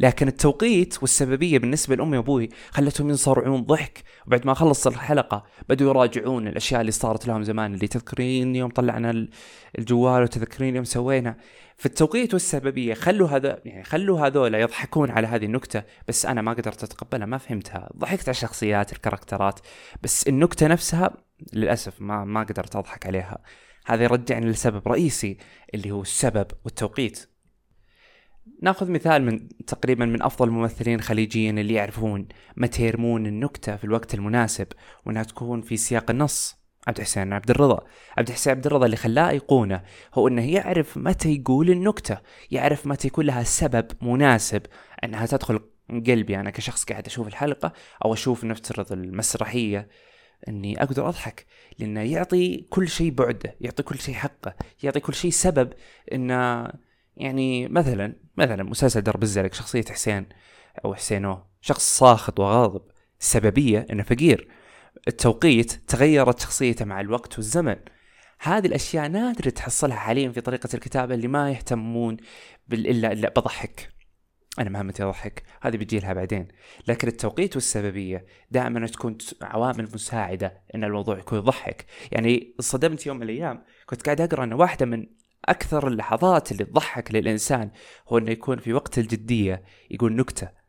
لكن 0.00 0.28
التوقيت 0.28 1.02
والسببية 1.02 1.58
بالنسبة 1.58 1.96
لأمي 1.96 2.16
وأبوي 2.16 2.48
خلتهم 2.70 3.08
ينصرعون 3.08 3.62
ضحك. 3.62 4.02
وبعد 4.26 4.46
ما 4.46 4.54
خلص 4.54 4.86
الحلقة 4.86 5.44
بدوا 5.68 5.90
يراجعون 5.90 6.48
الأشياء 6.48 6.80
اللي 6.80 6.92
صارت 6.92 7.26
لهم 7.26 7.42
زمان 7.42 7.74
اللي 7.74 7.88
تذكرين 7.88 8.56
يوم 8.56 8.70
طلعنا 8.70 9.28
الجوال 9.78 10.22
وتذكرين 10.22 10.76
يوم 10.76 10.84
سوينا. 10.84 11.36
في 11.76 11.86
التوقيت 11.86 12.34
والسببية 12.34 12.94
خلوا 12.94 13.28
هذا 13.28 13.60
يعني 13.64 13.84
خلوا 13.84 14.26
هذول 14.26 14.54
يضحكون 14.54 15.10
على 15.10 15.26
هذه 15.26 15.44
النكتة. 15.44 15.82
بس 16.08 16.26
أنا 16.26 16.42
ما 16.42 16.52
قدرت 16.52 16.84
أتقبلها 16.84 17.26
ما 17.26 17.38
فهمتها. 17.38 17.90
ضحكت 17.96 18.22
على 18.22 18.30
الشخصيات 18.30 18.92
الكاركترات. 18.92 19.60
بس 20.02 20.28
النكتة 20.28 20.66
نفسها 20.66 21.10
للأسف 21.52 22.00
ما 22.00 22.24
ما 22.24 22.40
قدرت 22.42 22.76
أضحك 22.76 23.06
عليها. 23.06 23.38
هذا 23.90 24.04
يرجعنا 24.04 24.50
لسبب 24.50 24.88
رئيسي 24.88 25.36
اللي 25.74 25.90
هو 25.90 26.02
السبب 26.02 26.46
والتوقيت. 26.64 27.26
ناخذ 28.62 28.90
مثال 28.90 29.24
من 29.24 29.48
تقريبا 29.48 30.04
من 30.04 30.22
أفضل 30.22 30.48
الممثلين 30.48 30.98
الخليجيين 30.98 31.58
اللي 31.58 31.74
يعرفون 31.74 32.28
متى 32.56 32.82
يرمون 32.82 33.26
النكتة 33.26 33.76
في 33.76 33.84
الوقت 33.84 34.14
المناسب 34.14 34.66
وإنها 35.06 35.22
تكون 35.22 35.62
في 35.62 35.76
سياق 35.76 36.10
النص. 36.10 36.56
عبد 36.86 36.98
الحسين 36.98 37.32
عبد 37.32 37.50
الرضا. 37.50 37.84
عبد 38.18 38.28
الحسين 38.28 38.50
عبد 38.50 38.66
الرضا 38.66 38.86
اللي 38.86 38.96
خلاه 38.96 39.30
ايقونه 39.30 39.82
هو 40.14 40.28
إنه 40.28 40.50
يعرف 40.52 40.96
متى 40.96 41.34
يقول 41.34 41.70
النكتة 41.70 42.18
يعرف 42.50 42.86
متى 42.86 43.08
يكون 43.08 43.26
لها 43.26 43.42
سبب 43.42 43.86
مناسب 44.02 44.62
إنها 45.04 45.26
تدخل 45.26 45.60
قلبي. 45.90 46.36
أنا 46.36 46.50
كشخص 46.50 46.84
قاعد 46.84 47.06
أشوف 47.06 47.26
الحلقة 47.26 47.72
أو 48.04 48.12
أشوف 48.12 48.44
نفترض 48.44 48.92
المسرحية. 48.92 49.88
إني 50.48 50.82
أقدر 50.82 51.08
أضحك 51.08 51.46
لأنه 51.78 52.00
يعطي 52.00 52.66
كل 52.70 52.88
شيء 52.88 53.10
بعده 53.10 53.56
يعطي 53.60 53.82
كل 53.82 53.98
شيء 53.98 54.14
حقه 54.14 54.54
يعطي 54.82 55.00
كل 55.00 55.14
شيء 55.14 55.30
سبب 55.30 55.72
انه 56.12 56.68
يعني 57.16 57.68
مثلا 57.68 58.16
مثلا 58.36 58.62
مسلسل 58.62 59.02
درب 59.02 59.22
الزلق 59.22 59.54
شخصية 59.54 59.84
حسين 59.90 60.26
أو 60.84 60.94
حسينو 60.94 61.38
شخص 61.60 61.98
ساخط 61.98 62.40
وغاضب 62.40 62.82
السببيه 63.20 63.86
إنه 63.90 64.02
فقير. 64.02 64.48
التوقيت 65.08 65.72
تغيرت 65.72 66.40
شخصيته 66.40 66.84
مع 66.84 67.00
الوقت 67.00 67.38
والزمن. 67.38 67.76
هذه 68.40 68.66
الأشياء 68.66 69.08
نادر 69.08 69.50
تحصلها 69.50 69.96
حاليا 69.96 70.28
في 70.32 70.40
طريقة 70.40 70.68
الكتابة 70.74 71.14
اللي 71.14 71.28
ما 71.28 71.50
يهتمون 71.50 72.16
إلا 72.72 73.12
إلا 73.12 73.32
بضحك. 73.36 73.99
أنا 74.60 74.70
مهمتي 74.70 75.02
اضحك 75.02 75.42
هذه 75.62 75.76
بتجي 75.76 75.98
لها 75.98 76.12
بعدين. 76.12 76.48
لكن 76.88 77.08
التوقيت 77.08 77.56
والسببية 77.56 78.26
دائما 78.50 78.86
تكون 78.86 79.18
عوامل 79.42 79.88
مساعدة 79.94 80.62
إن 80.74 80.84
الموضوع 80.84 81.18
يكون 81.18 81.38
يضحك. 81.38 81.86
يعني 82.12 82.54
صدمت 82.60 83.06
يوم 83.06 83.16
من 83.16 83.22
الأيام 83.22 83.64
كنت 83.86 84.02
قاعد 84.02 84.20
أقرأ 84.20 84.44
إن 84.44 84.52
واحدة 84.52 84.86
من 84.86 85.06
أكثر 85.44 85.88
اللحظات 85.88 86.52
اللي 86.52 86.64
تضحك 86.64 87.14
للإنسان 87.14 87.70
هو 88.08 88.18
إنه 88.18 88.30
يكون 88.30 88.58
في 88.58 88.72
وقت 88.72 88.98
الجدية 88.98 89.62
يقول 89.90 90.12
نكتة. 90.16 90.59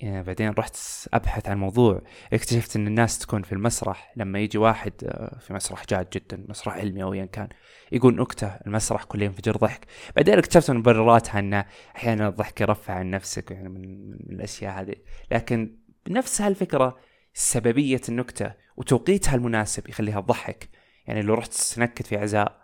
يعني 0.00 0.22
بعدين 0.22 0.50
رحت 0.50 0.76
أبحث 1.14 1.46
عن 1.46 1.52
الموضوع 1.52 2.02
اكتشفت 2.32 2.76
إن 2.76 2.86
الناس 2.86 3.18
تكون 3.18 3.42
في 3.42 3.52
المسرح 3.52 4.12
لما 4.16 4.38
يجي 4.38 4.58
واحد 4.58 4.92
آه، 5.04 5.38
في 5.38 5.52
مسرح 5.52 5.84
جاد 5.90 6.10
جدا 6.12 6.44
مسرح 6.48 6.74
علمي 6.74 7.02
أو 7.02 7.12
ايا 7.12 7.24
كان 7.24 7.48
يقول 7.92 8.14
نكتة 8.14 8.46
المسرح 8.66 9.04
كله 9.04 9.24
ينفجر 9.24 9.56
ضحك. 9.56 9.86
بعدين 10.16 10.38
اكتشفت 10.38 10.70
مبرراتها 10.70 11.38
انه 11.38 11.64
أحيانا 11.96 12.28
الضحك 12.28 12.60
يرفع 12.60 12.94
عن 12.94 13.10
نفسك 13.10 13.50
يعني 13.50 13.68
من, 13.68 14.10
من 14.10 14.36
الأشياء 14.36 14.80
هذه. 14.80 14.94
لكن 15.30 15.76
بنفس 16.06 16.40
هالفكرة 16.40 16.98
سببية 17.34 18.00
النكتة 18.08 18.52
وتوقيتها 18.76 19.34
المناسب 19.34 19.88
يخليها 19.88 20.20
تضحك. 20.20 20.68
يعني 21.06 21.22
لو 21.22 21.34
رحت 21.34 21.52
تنكت 21.52 22.06
في 22.06 22.16
عزاء 22.16 22.60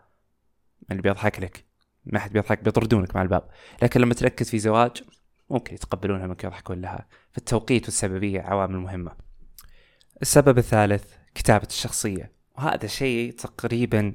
اللي 0.90 1.02
بيضحك 1.02 1.40
لك 1.40 1.64
ما 2.04 2.18
حد 2.18 2.32
بيضحك 2.32 2.62
بيطردونك 2.62 3.16
مع 3.16 3.22
الباب. 3.22 3.48
لكن 3.82 4.00
لما 4.00 4.14
تركز 4.14 4.50
في 4.50 4.58
زواج 4.58 5.02
ممكن 5.50 5.74
يتقبلونها 5.74 6.26
ممكن 6.26 6.48
يضحكون 6.48 6.80
لها. 6.80 7.06
فالتوقيت 7.32 7.84
والسببية 7.84 8.40
عوامل 8.40 8.76
مهمة. 8.76 9.12
السبب 10.22 10.58
الثالث 10.58 11.04
كتابة 11.34 11.66
الشخصية. 11.66 12.32
وهذا 12.58 12.86
شيء 12.86 13.32
تقريبا 13.32 14.14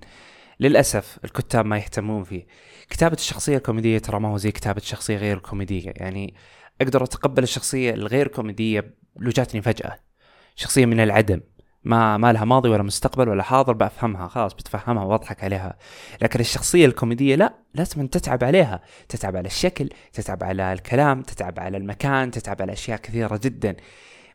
للأسف 0.60 1.20
الكتاب 1.26 1.66
ما 1.66 1.78
يهتمون 1.78 2.24
فيه. 2.24 2.48
كتابة 2.90 3.16
الشخصية 3.16 3.58
الكوميدية 3.58 3.98
ترى 3.98 4.20
ما 4.20 4.30
هو 4.30 4.38
زي 4.38 4.52
كتابة 4.52 4.78
الشخصية 4.78 5.18
غير 5.18 5.40
كوميدية 5.40 5.94
يعني 5.96 6.34
أقدر 6.82 7.04
أتقبل 7.04 7.44
الشخصية 7.44 7.94
الغير 7.94 8.28
كوميدية 8.28 8.96
لو 9.16 9.32
جاتني 9.32 9.62
فجأة. 9.62 10.00
شخصية 10.56 10.86
من 10.86 11.00
العدم. 11.00 11.42
ما 11.84 12.18
ما 12.18 12.34
لها 12.34 12.46
ماضي 12.46 12.70
ولا 12.70 12.84
مستقبل 12.84 13.30
ولا 13.30 13.44
حاضر 13.44 13.74
بفهمها 13.74 14.28
خلاص 14.28 14.54
بتفهمها 14.54 15.04
وأضحك 15.04 15.44
عليها. 15.44 15.78
لكن 16.22 16.40
الشخصية 16.40 16.86
الكوميدية 16.86 17.36
لا 17.36 17.54
لازم 17.76 18.08
تتعب 18.08 18.44
عليها. 18.44 18.82
تتعب 19.10 19.36
على 19.36 19.48
الشكل 19.48 19.90
تتعب 20.14 20.44
على 20.44 20.74
الكلام 20.74 21.22
تتعب 21.22 21.60
على 21.60 21.78
المكان 21.78 22.32
تتعب 22.32 22.62
على 22.62 22.74
أشياء 22.74 22.98
كثيرة 22.98 23.40
جدا. 23.44 23.76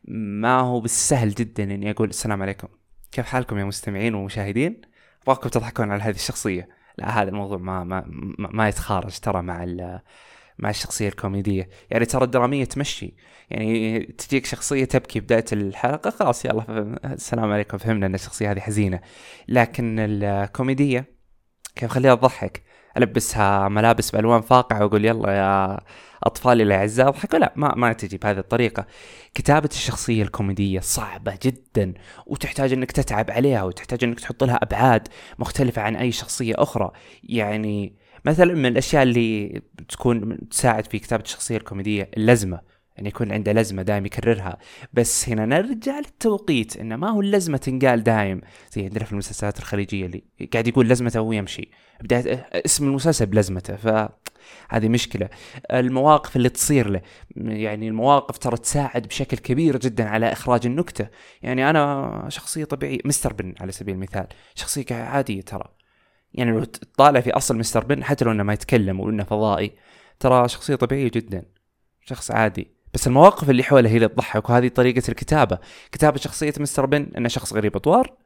ما 0.08 0.60
هو 0.60 0.80
بالسهل 0.80 1.30
جدا 1.34 1.62
إني 1.62 1.90
أقول 1.90 2.08
السلام 2.08 2.42
عليكم. 2.42 2.68
كيف 3.12 3.26
حالكم 3.26 3.58
يا 3.58 3.64
مستمعين 3.64 4.14
ومشاهدين؟ 4.14 4.80
أبغاكم 5.22 5.48
تضحكون 5.48 5.90
على 5.90 6.02
هذه 6.02 6.14
الشخصية. 6.14 6.68
لا 6.98 7.22
هذا 7.22 7.28
الموضوع 7.28 7.58
ما 7.58 7.84
ما 7.84 8.04
ما 8.38 8.68
يتخارج 8.68 9.18
ترى 9.18 9.42
مع 9.42 9.64
مع 10.58 10.70
الشخصية 10.70 11.08
الكوميدية. 11.08 11.68
يعني 11.90 12.04
ترى 12.04 12.24
الدرامية 12.24 12.64
تمشي. 12.64 13.14
يعني 13.50 14.00
تجيك 14.00 14.46
شخصية 14.46 14.84
تبكي 14.84 15.20
بداية 15.20 15.44
الحلقة 15.52 16.10
خلاص 16.10 16.44
يلا 16.44 16.64
السلام 17.04 17.52
عليكم 17.52 17.78
فهمنا 17.78 18.06
إن 18.06 18.14
الشخصية 18.14 18.52
هذه 18.52 18.60
حزينة. 18.60 19.00
لكن 19.48 19.96
الكوميدية 19.98 21.04
كيف 21.76 21.90
خليها 21.90 22.14
تضحك؟ 22.14 22.62
ألبسها 22.96 23.68
ملابس 23.68 24.10
بألوان 24.10 24.40
فاقعة 24.40 24.84
وأقول 24.84 25.04
يلا 25.04 25.32
يا 25.32 25.80
أطفالي 26.24 26.62
الاعزاء 26.62 27.08
اضحكوا 27.08 27.38
لا 27.38 27.52
ما 27.56 27.74
ما 27.74 27.92
تجي 27.92 28.18
بهذه 28.18 28.38
الطريقة. 28.38 28.86
كتابة 29.34 29.68
الشخصية 29.72 30.22
الكوميدية 30.22 30.80
صعبة 30.80 31.38
جدا 31.42 31.94
وتحتاج 32.26 32.72
إنك 32.72 32.92
تتعب 32.92 33.30
عليها 33.30 33.62
وتحتاج 33.62 34.04
إنك 34.04 34.20
تحط 34.20 34.44
لها 34.44 34.56
أبعاد 34.56 35.08
مختلفة 35.38 35.82
عن 35.82 35.96
أي 35.96 36.12
شخصية 36.12 36.54
أخرى. 36.58 36.90
يعني 37.24 37.96
مثلا 38.26 38.54
من 38.54 38.66
الأشياء 38.66 39.02
اللي 39.02 39.62
تكون 39.88 40.48
تساعد 40.48 40.86
في 40.86 40.98
كتابة 40.98 41.22
الشخصية 41.24 41.56
الكوميدية 41.56 42.10
اللزمة 42.16 42.60
أن 42.98 43.06
يكون 43.06 43.32
عنده 43.32 43.52
لزمة 43.52 43.82
دائم 43.82 44.06
يكررها. 44.06 44.58
بس 44.92 45.28
هنا 45.28 45.46
نرجع 45.46 45.98
للتوقيت 45.98 46.76
إنه 46.76 46.96
ما 46.96 47.10
هو 47.10 47.20
اللزمة 47.20 47.56
تنقال 47.56 48.02
دايم. 48.02 48.40
زي 48.72 48.84
عندنا 48.84 49.04
في 49.04 49.12
المسلسلات 49.12 49.58
الخليجية 49.58 50.06
اللي 50.06 50.24
قاعد 50.52 50.68
يقول 50.68 50.88
لزمته 50.88 51.20
وهو 51.20 51.32
يمشي. 51.32 51.70
بداية 52.02 52.48
اسم 52.52 52.84
المسلسل 52.84 53.26
بلزمته 53.26 53.76
فهذه 53.76 54.88
مشكلة. 54.88 55.28
المواقف 55.72 56.36
اللي 56.36 56.48
تصير 56.48 56.90
له 56.90 57.00
يعني 57.36 57.88
المواقف 57.88 58.38
ترى 58.38 58.56
تساعد 58.56 59.06
بشكل 59.06 59.36
كبير 59.36 59.76
جدا 59.76 60.08
على 60.08 60.32
إخراج 60.32 60.66
النكتة. 60.66 61.08
يعني 61.42 61.70
أنا 61.70 62.26
شخصية 62.28 62.64
طبيعية 62.64 62.98
مستر 63.04 63.32
بن 63.32 63.54
على 63.60 63.72
سبيل 63.72 63.94
المثال 63.94 64.26
شخصية 64.54 64.84
عادية 64.90 65.40
ترى. 65.40 65.76
يعني 66.36 66.50
لو 66.50 66.64
تطالع 66.64 67.20
في 67.20 67.30
أصل 67.30 67.56
مستر 67.56 67.84
بن 67.84 68.04
حتى 68.04 68.24
لو 68.24 68.32
إنه 68.32 68.42
ما 68.42 68.52
يتكلم 68.52 69.00
وإنه 69.00 69.24
فضائي 69.24 69.72
ترى 70.20 70.48
شخصية 70.48 70.74
طبيعية 70.74 71.10
جدا 71.10 71.42
شخص 72.00 72.30
عادي. 72.30 72.70
بس 72.94 73.06
المواقف 73.06 73.50
اللي 73.50 73.62
حوله 73.62 73.90
هي 73.90 73.96
اللي 73.96 74.08
تضحك 74.08 74.50
وهذه 74.50 74.68
طريقة 74.68 75.02
الكتابة. 75.08 75.58
كتابة 75.92 76.18
شخصية 76.18 76.54
مستر 76.58 76.86
بن 76.86 77.08
إنه 77.16 77.28
شخص 77.28 77.52
غريب 77.52 77.76
اطوار 77.76 78.16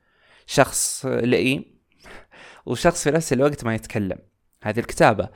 شخص 0.46 1.06
لئيم 1.06 1.64
وشخص 2.66 3.04
في 3.04 3.10
نفس 3.10 3.32
الوقت 3.32 3.64
ما 3.64 3.74
يتكلم. 3.74 4.18
هذه 4.62 4.78
الكتابة. 4.78 5.28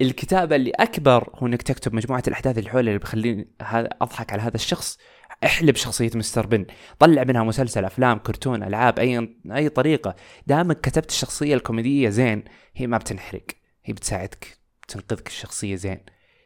الكتابة 0.00 0.56
اللي 0.56 0.70
أكبر 0.70 1.30
هو 1.34 1.46
إنك 1.46 1.62
تكتب 1.62 1.94
مجموعة 1.94 2.22
الأحداث 2.28 2.58
اللي 2.58 2.70
حوله 2.70 2.88
اللي 2.88 2.98
بخليني 2.98 3.48
هذا 3.62 3.88
أضحك 4.02 4.32
على 4.32 4.42
هذا 4.42 4.54
الشخص 4.54 4.98
احلب 5.46 5.76
شخصية 5.76 6.10
مستر 6.14 6.46
بن. 6.46 6.66
طلع 6.98 7.24
منها 7.24 7.42
مسلسل 7.42 7.84
أفلام 7.84 8.18
كرتون 8.18 8.62
ألعاب 8.62 8.98
أي 8.98 9.36
أي 9.52 9.68
طريقة. 9.68 10.16
دامك 10.46 10.80
كتبت 10.80 11.10
الشخصية 11.10 11.54
الكوميدية 11.54 12.08
زين 12.08 12.44
هي 12.74 12.86
ما 12.86 12.98
بتنحرق. 12.98 13.46
هي 13.84 13.94
بتساعدك 13.94 14.58
تنقذك 14.88 15.26
الشخصية 15.26 15.76
زين. 15.76 16.00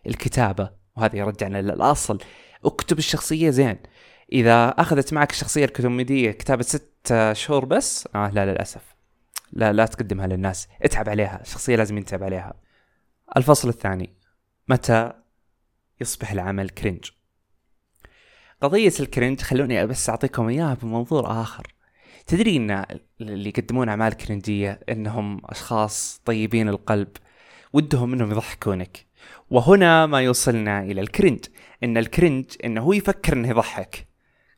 الكتابة 0.07 0.71
وهذا 0.97 1.17
يرجعنا 1.17 1.63
للأصل. 1.63 2.19
اكتب 2.65 2.99
الشخصية 2.99 3.51
زين. 3.51 3.77
إذا 4.33 4.69
أخذت 4.69 5.13
معك 5.13 5.31
الشخصية 5.31 5.65
الكوميدية 5.65 6.31
كتابة 6.31 6.63
ست 6.63 7.33
شهور 7.33 7.65
بس 7.65 8.09
آه 8.15 8.31
لا 8.31 8.47
للأسف. 8.53 8.83
لا 9.53 9.73
لا 9.73 9.87
تقدمها 9.87 10.27
للناس. 10.27 10.69
اتعب 10.83 11.09
عليها. 11.09 11.41
الشخصية 11.43 11.77
لازم 11.77 11.99
ينتعب 11.99 12.23
عليها. 12.23 12.55
الفصل 13.37 13.69
الثاني. 13.69 14.15
متى 14.69 15.13
يصبح 16.01 16.33
العمل 16.33 16.69
cringe 16.69 17.11
قضية 18.61 18.93
ال 19.01 19.06
cringe 19.06 19.41
خلوني 19.41 19.87
بس 19.87 20.11
أعطيكم 20.11 20.49
إياها 20.49 20.75
بمنظور 20.83 21.43
آخر. 21.43 21.67
تدري 22.27 22.57
أن 22.57 22.85
اللي 23.21 23.49
يقدمون 23.49 23.89
أعمال 23.89 24.13
كرنجية 24.13 24.81
أنهم 24.89 25.41
أشخاص 25.45 26.21
طيبين 26.25 26.69
القلب 26.69 27.09
ودهم 27.73 28.13
أنهم 28.13 28.31
يضحكونك. 28.31 29.07
وهنا 29.51 30.07
ما 30.07 30.21
يوصلنا 30.21 30.83
إلى 30.83 31.01
ال 31.01 31.06
cringe. 31.06 31.45
إن 31.85 31.97
ال 31.97 32.04
cringe 32.04 32.45
إنه 32.65 32.81
هو 32.81 32.93
يفكر 32.93 33.33
إنه 33.33 33.49
يضحك. 33.49 34.07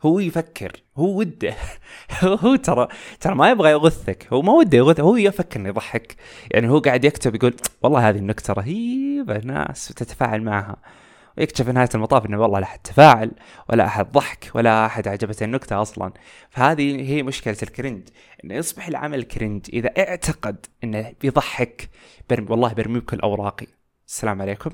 هو 0.02 0.18
يفكر 0.18 0.82
هو 0.96 1.18
وده. 1.18 1.54
هو 2.22 2.56
ترى 2.56 2.88
ترى 3.20 3.34
ما 3.34 3.50
يبغى 3.50 3.70
يغثك. 3.70 4.26
هو 4.32 4.42
ما 4.42 4.52
وده 4.52 4.78
يغث 4.78 5.00
هو 5.00 5.16
يفكر 5.16 5.60
إنه 5.60 5.68
يضحك. 5.68 6.16
يعني 6.50 6.68
هو 6.68 6.78
قاعد 6.78 7.04
يكتب 7.04 7.34
يقول 7.34 7.54
والله 7.82 8.08
هذه 8.08 8.18
النكتة 8.18 8.52
رهيبة 8.52 9.38
ناس 9.38 9.88
تتفاعل 9.88 10.42
معها. 10.42 11.01
ويكتشف 11.38 11.64
في 11.64 11.72
نهاية 11.72 11.88
المطاف 11.94 12.26
إنه 12.26 12.40
والله 12.40 12.58
لا 12.58 12.64
أحد 12.64 12.78
تفاعل 12.78 13.32
ولا 13.70 13.86
أحد 13.86 14.12
ضحك 14.12 14.50
ولا 14.54 14.86
أحد 14.86 15.08
عجبته 15.08 15.44
النكتة 15.44 15.82
أصلا. 15.82 16.12
فهذه 16.50 17.10
هي 17.10 17.22
مشكلة 17.22 17.56
ال 17.62 17.69
cringe 17.69 18.08
إنه 18.44 18.54
يصبح 18.54 18.88
العمل 18.88 19.22
cringe 19.22 19.66
إذا 19.72 19.88
اعتقد 19.98 20.66
إنه 20.84 21.12
بيضحك 21.20 21.88
برمي 22.30 22.46
والله 22.50 22.72
برمي 22.72 23.00
بكل 23.00 23.20
أوراقي. 23.20 23.66
السلام 24.08 24.42
عليكم. 24.42 24.70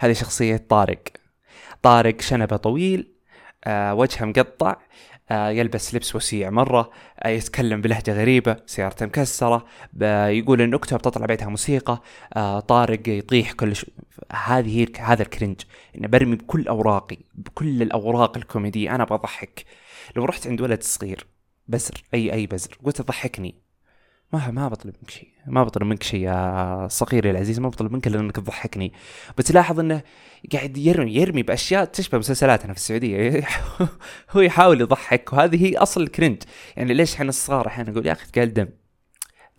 هذه 0.00 0.12
شخصية 0.12 0.56
طارق. 0.56 1.02
طارق 1.82 2.20
شنبة 2.20 2.56
طويل 2.56 3.12
آه 3.64 3.94
وجهه 3.94 4.24
مقطع 4.24 4.76
يلبس 5.30 5.94
لبس 5.94 6.16
وسيع 6.16 6.50
مرة 6.50 6.90
آه 7.20 7.28
يتكلم 7.28 7.80
بلهجة 7.80 8.20
غريبة 8.20 8.56
سيارته 8.66 9.06
مكسرة 9.06 9.66
يقول 10.28 10.60
إن 10.60 10.74
أكتب 10.74 10.98
تطلع 10.98 11.26
بيتها 11.26 11.48
موسيقى 11.48 12.02
آه 12.36 12.60
طارق 12.60 13.08
يطيح 13.08 13.52
كل 13.52 13.76
ش... 13.76 13.86
هذه 14.32 14.80
هي 14.80 14.86
هذا 14.98 15.22
الكرنج. 15.22 15.60
إنه 15.96 16.08
برمي 16.08 16.36
بكل 16.36 16.68
أوراقي 16.68 17.18
بكل 17.34 17.82
الأوراق 17.82 18.36
الكوميدية 18.36 18.94
أنا 18.94 19.04
بضحك. 19.04 19.64
لو 20.16 20.24
رحت 20.24 20.46
عند 20.46 20.60
ولد 20.60 20.82
صغير 20.82 21.26
بزر 21.68 22.04
أي 22.14 22.32
أي 22.32 22.46
بزر 22.46 22.78
قلت 22.84 23.02
ضحكني. 23.02 23.65
ما 24.32 24.50
ما 24.50 24.68
بطلب 24.68 24.94
منك 25.02 25.10
شيء. 25.10 25.28
ما 25.46 25.64
بطلب 25.64 25.82
منك 25.82 26.02
شيء 26.02 26.20
يا 26.20 26.88
صغيري 26.90 27.30
العزيز 27.30 27.60
ما 27.60 27.68
بطلب 27.68 27.92
منك 27.92 28.06
إلا 28.06 28.20
إنك 28.20 28.36
تضحكني. 28.36 28.92
بتلاحظ 29.38 29.80
إنه 29.80 30.02
قاعد 30.52 30.76
يرمي 30.76 31.14
يرمي 31.14 31.42
بأشياء 31.42 31.84
تشبه 31.84 32.18
مسلسلاتنا 32.18 32.72
في 32.72 32.78
السعودية. 32.78 33.46
هو 34.30 34.40
يحاول 34.40 34.80
يضحك 34.80 35.32
وهذه 35.32 35.66
هي 35.66 35.76
أصل 35.76 36.02
الكرنج. 36.02 36.42
يعني 36.76 36.94
ليش 36.94 37.14
إحنا 37.14 37.28
الصغار 37.28 37.66
أحيانا 37.66 37.90
نقول 37.90 38.06
يا 38.06 38.12
أخي 38.12 38.26
ثقال 38.26 38.54
دم. 38.54 38.68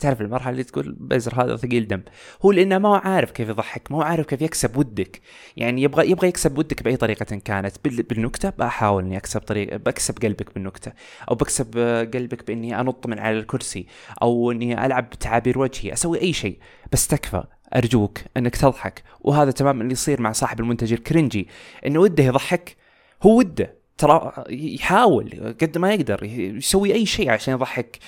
تعرف 0.00 0.20
المرحلة 0.20 0.52
اللي 0.52 0.64
تقول 0.64 0.96
بزر 1.00 1.44
هذا 1.44 1.56
ثقيل 1.56 1.88
دم. 1.88 2.02
هو 2.44 2.52
لأنه 2.52 2.78
ما 2.78 2.88
هو 2.88 2.94
عارف 2.94 3.30
كيف 3.30 3.48
يضحك 3.48 3.92
ما 3.92 3.98
هو 3.98 4.02
عارف 4.02 4.26
كيف 4.26 4.42
يكسب 4.42 4.76
ودك. 4.76 5.20
يعني 5.56 5.82
يبغى 5.82 6.10
يبغى 6.10 6.28
يكسب 6.28 6.58
ودك 6.58 6.82
بأي 6.82 6.96
طريقة 6.96 7.36
كانت. 7.36 7.76
بالنكتة 7.84 8.50
بحاول 8.58 9.04
إني 9.04 9.16
أكسب 9.16 9.40
طريقه 9.40 9.76
بكسب 9.76 10.18
قلبك 10.18 10.54
بالنكتة. 10.54 10.92
أو 11.30 11.34
بكسب 11.34 11.78
قلبك 12.14 12.46
بإني 12.46 12.80
أنط 12.80 13.06
من 13.06 13.18
على 13.18 13.38
الكرسي. 13.38 13.86
أو 14.22 14.50
إني 14.50 14.86
ألعب 14.86 15.10
بتعابير 15.10 15.58
وجهي. 15.58 15.92
أسوي 15.92 16.20
أي 16.20 16.32
شيء. 16.32 16.58
بس 16.92 17.06
تكفى. 17.06 17.44
أرجوك 17.76 18.18
إنك 18.36 18.56
تضحك. 18.56 19.02
وهذا 19.20 19.50
تماما 19.50 19.82
اللي 19.82 19.92
يصير 19.92 20.20
مع 20.20 20.32
صاحب 20.32 20.60
المنتج 20.60 20.92
الكرنجي 20.92 21.48
إنه 21.86 22.00
وده 22.00 22.24
يضحك. 22.24 22.76
هو 23.22 23.38
وده. 23.38 23.74
ترى 23.98 24.44
يحاول. 24.50 25.54
قد 25.62 25.78
ما 25.78 25.94
يقدر. 25.94 26.24
يسوي 26.24 26.94
أي 26.94 27.06
شيء 27.06 27.30
عشان 27.30 27.54
يضحك. 27.54 27.98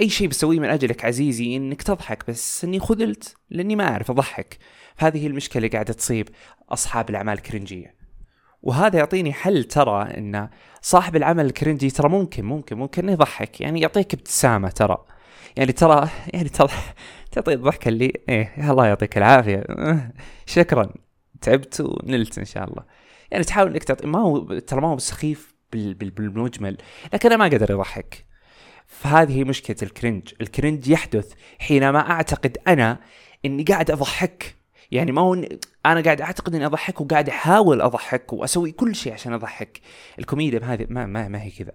أي 0.00 0.08
شيء 0.08 0.28
بسويه 0.28 0.60
من 0.60 0.68
أجلك 0.68 1.04
عزيزي 1.04 1.56
إنك 1.56 1.82
تضحك 1.82 2.24
بس 2.28 2.64
إني 2.64 2.80
خذلت 2.80 3.36
لأني 3.50 3.76
ما 3.76 3.88
أعرف 3.88 4.10
أضحك. 4.10 4.58
فهذه 4.96 5.22
هي 5.22 5.26
المشكلة 5.26 5.56
اللي 5.56 5.68
قاعدة 5.68 5.92
تصيب 5.92 6.28
أصحاب 6.70 7.10
الأعمال 7.10 7.34
الكرنجية. 7.34 7.94
وهذا 8.62 8.98
يعطيني 8.98 9.32
حل 9.32 9.64
ترى 9.64 10.02
إن 10.02 10.48
صاحب 10.82 11.16
العمل 11.16 11.46
الكرنجي 11.46 11.90
ترى 11.90 12.08
ممكن 12.08 12.44
ممكن 12.44 12.76
ممكن 12.76 13.08
يضحك. 13.08 13.60
يعني 13.60 13.80
يعطيك 13.80 14.14
ابتسامة 14.14 14.68
ترى. 14.68 15.04
يعني 15.56 15.72
ترى 15.72 16.08
يعني 16.34 16.48
ترى 16.48 16.70
تعطي 17.32 17.52
الضحكة 17.52 17.88
اللي 17.88 18.12
إيه 18.28 18.70
الله 18.70 18.86
يعطيك 18.86 19.18
العافية. 19.18 19.64
شكرا. 20.46 20.94
تعبت 21.40 21.80
ونلت 21.80 22.38
إن 22.38 22.44
شاء 22.44 22.64
الله. 22.64 22.84
يعني 23.30 23.44
تحاول 23.44 23.70
إنك 23.70 23.84
تعطي 23.84 24.06
ما 24.06 24.18
هو 24.18 24.58
ترى 24.58 24.80
ما 24.80 24.88
هو 24.88 24.98
سخيف 24.98 25.54
بالمجمل 25.72 26.76
لكن 27.12 27.28
أنا 27.28 27.36
ما 27.36 27.44
قدر 27.44 27.70
يضحك 27.70 28.33
فهذه 29.00 29.44
مشكلة 29.44 29.76
ال 29.82 29.89
cringe. 29.89 30.34
ال 30.40 30.47
cringe 30.47 30.88
يحدث 30.88 31.32
حينما 31.58 32.10
أعتقد 32.10 32.58
أنا 32.68 33.00
إني 33.44 33.62
قاعد 33.62 33.90
أضحك. 33.90 34.56
يعني 34.90 35.12
ما 35.12 35.20
هو 35.20 35.34
أنا 35.86 36.00
قاعد 36.00 36.20
أعتقد 36.20 36.54
إني 36.54 36.66
أضحك 36.66 37.00
وقاعد 37.00 37.28
أحاول 37.28 37.80
أضحك 37.80 38.32
وأسوي 38.32 38.72
كل 38.72 38.94
شيء 38.94 39.12
عشان 39.12 39.32
أضحك. 39.32 39.80
الكوميديا 40.18 40.58
ما 40.58 40.72
هذه 40.72 40.86
ما, 40.88 41.06
ما, 41.06 41.28
ما 41.28 41.42
هي 41.42 41.50
كذا. 41.50 41.72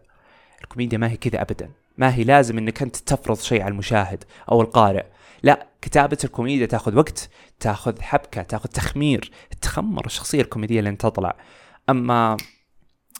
الكوميديا 0.61 0.97
ما 0.97 1.11
هي 1.11 1.17
كذا 1.17 1.41
ابدا. 1.41 1.69
ما 1.97 2.15
هي 2.15 2.23
لازم 2.23 2.57
إنك 2.57 2.81
أنت 2.81 2.95
تفرض 2.95 3.39
شيء 3.39 3.61
على 3.61 3.71
المشاهد 3.71 4.23
أو 4.51 4.61
القارئ. 4.61 5.05
لا 5.43 5.67
كتابة 5.81 6.17
الكوميديا 6.23 6.65
تأخذ 6.65 6.95
وقت 6.95 7.29
تأخذ 7.59 8.01
حبكة 8.01 8.41
تأخذ 8.41 8.69
تخمير. 8.69 9.31
تخمر 9.61 10.05
الشخصية 10.05 10.41
الكوميدية 10.41 10.79
اللي 10.79 10.91
تطلع. 10.91 11.35
أما 11.89 12.37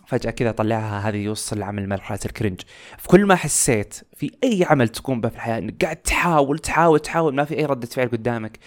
فجأة 0.10 0.32
كذا 0.32 0.52
طلعها 0.52 1.10
هذه 1.10 1.18
يوصل 1.18 1.60
لعمل 1.60 1.90
مرحلة 1.90 2.20
ال 2.26 2.31
cringe 2.31 2.62
في 2.98 3.08
كل 3.08 3.26
ما 3.26 3.36
حسيت 3.36 4.02
في 4.16 4.32
أي 4.44 4.66
عمل 4.70 4.90
تقوم 4.90 5.22
به 5.22 5.30
في 5.30 5.36
الحياة 5.36 5.58
إنك 5.58 5.84
قاعد 5.84 5.96
تحاول 5.96 6.60
تحاول 6.60 7.00
تحاول 7.00 7.36
ما 7.36 7.44
في 7.46 7.58
أي 7.58 7.66
ردة 7.66 7.88
فعل 7.88 8.08
قدامك 8.08 8.60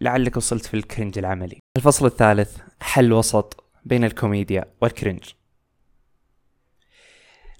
لعلك 0.00 0.36
وصلت 0.36 0.66
في 0.66 0.74
ال 0.74 0.80
cringe 0.80 1.18
العملي. 1.18 1.58
الفصل 1.76 2.06
الثالث 2.06 2.58
حل 2.80 3.12
وسط 3.12 3.64
بين 3.84 4.04
الكوميديا 4.04 4.64
وال 4.80 4.91
cringe 4.91 5.24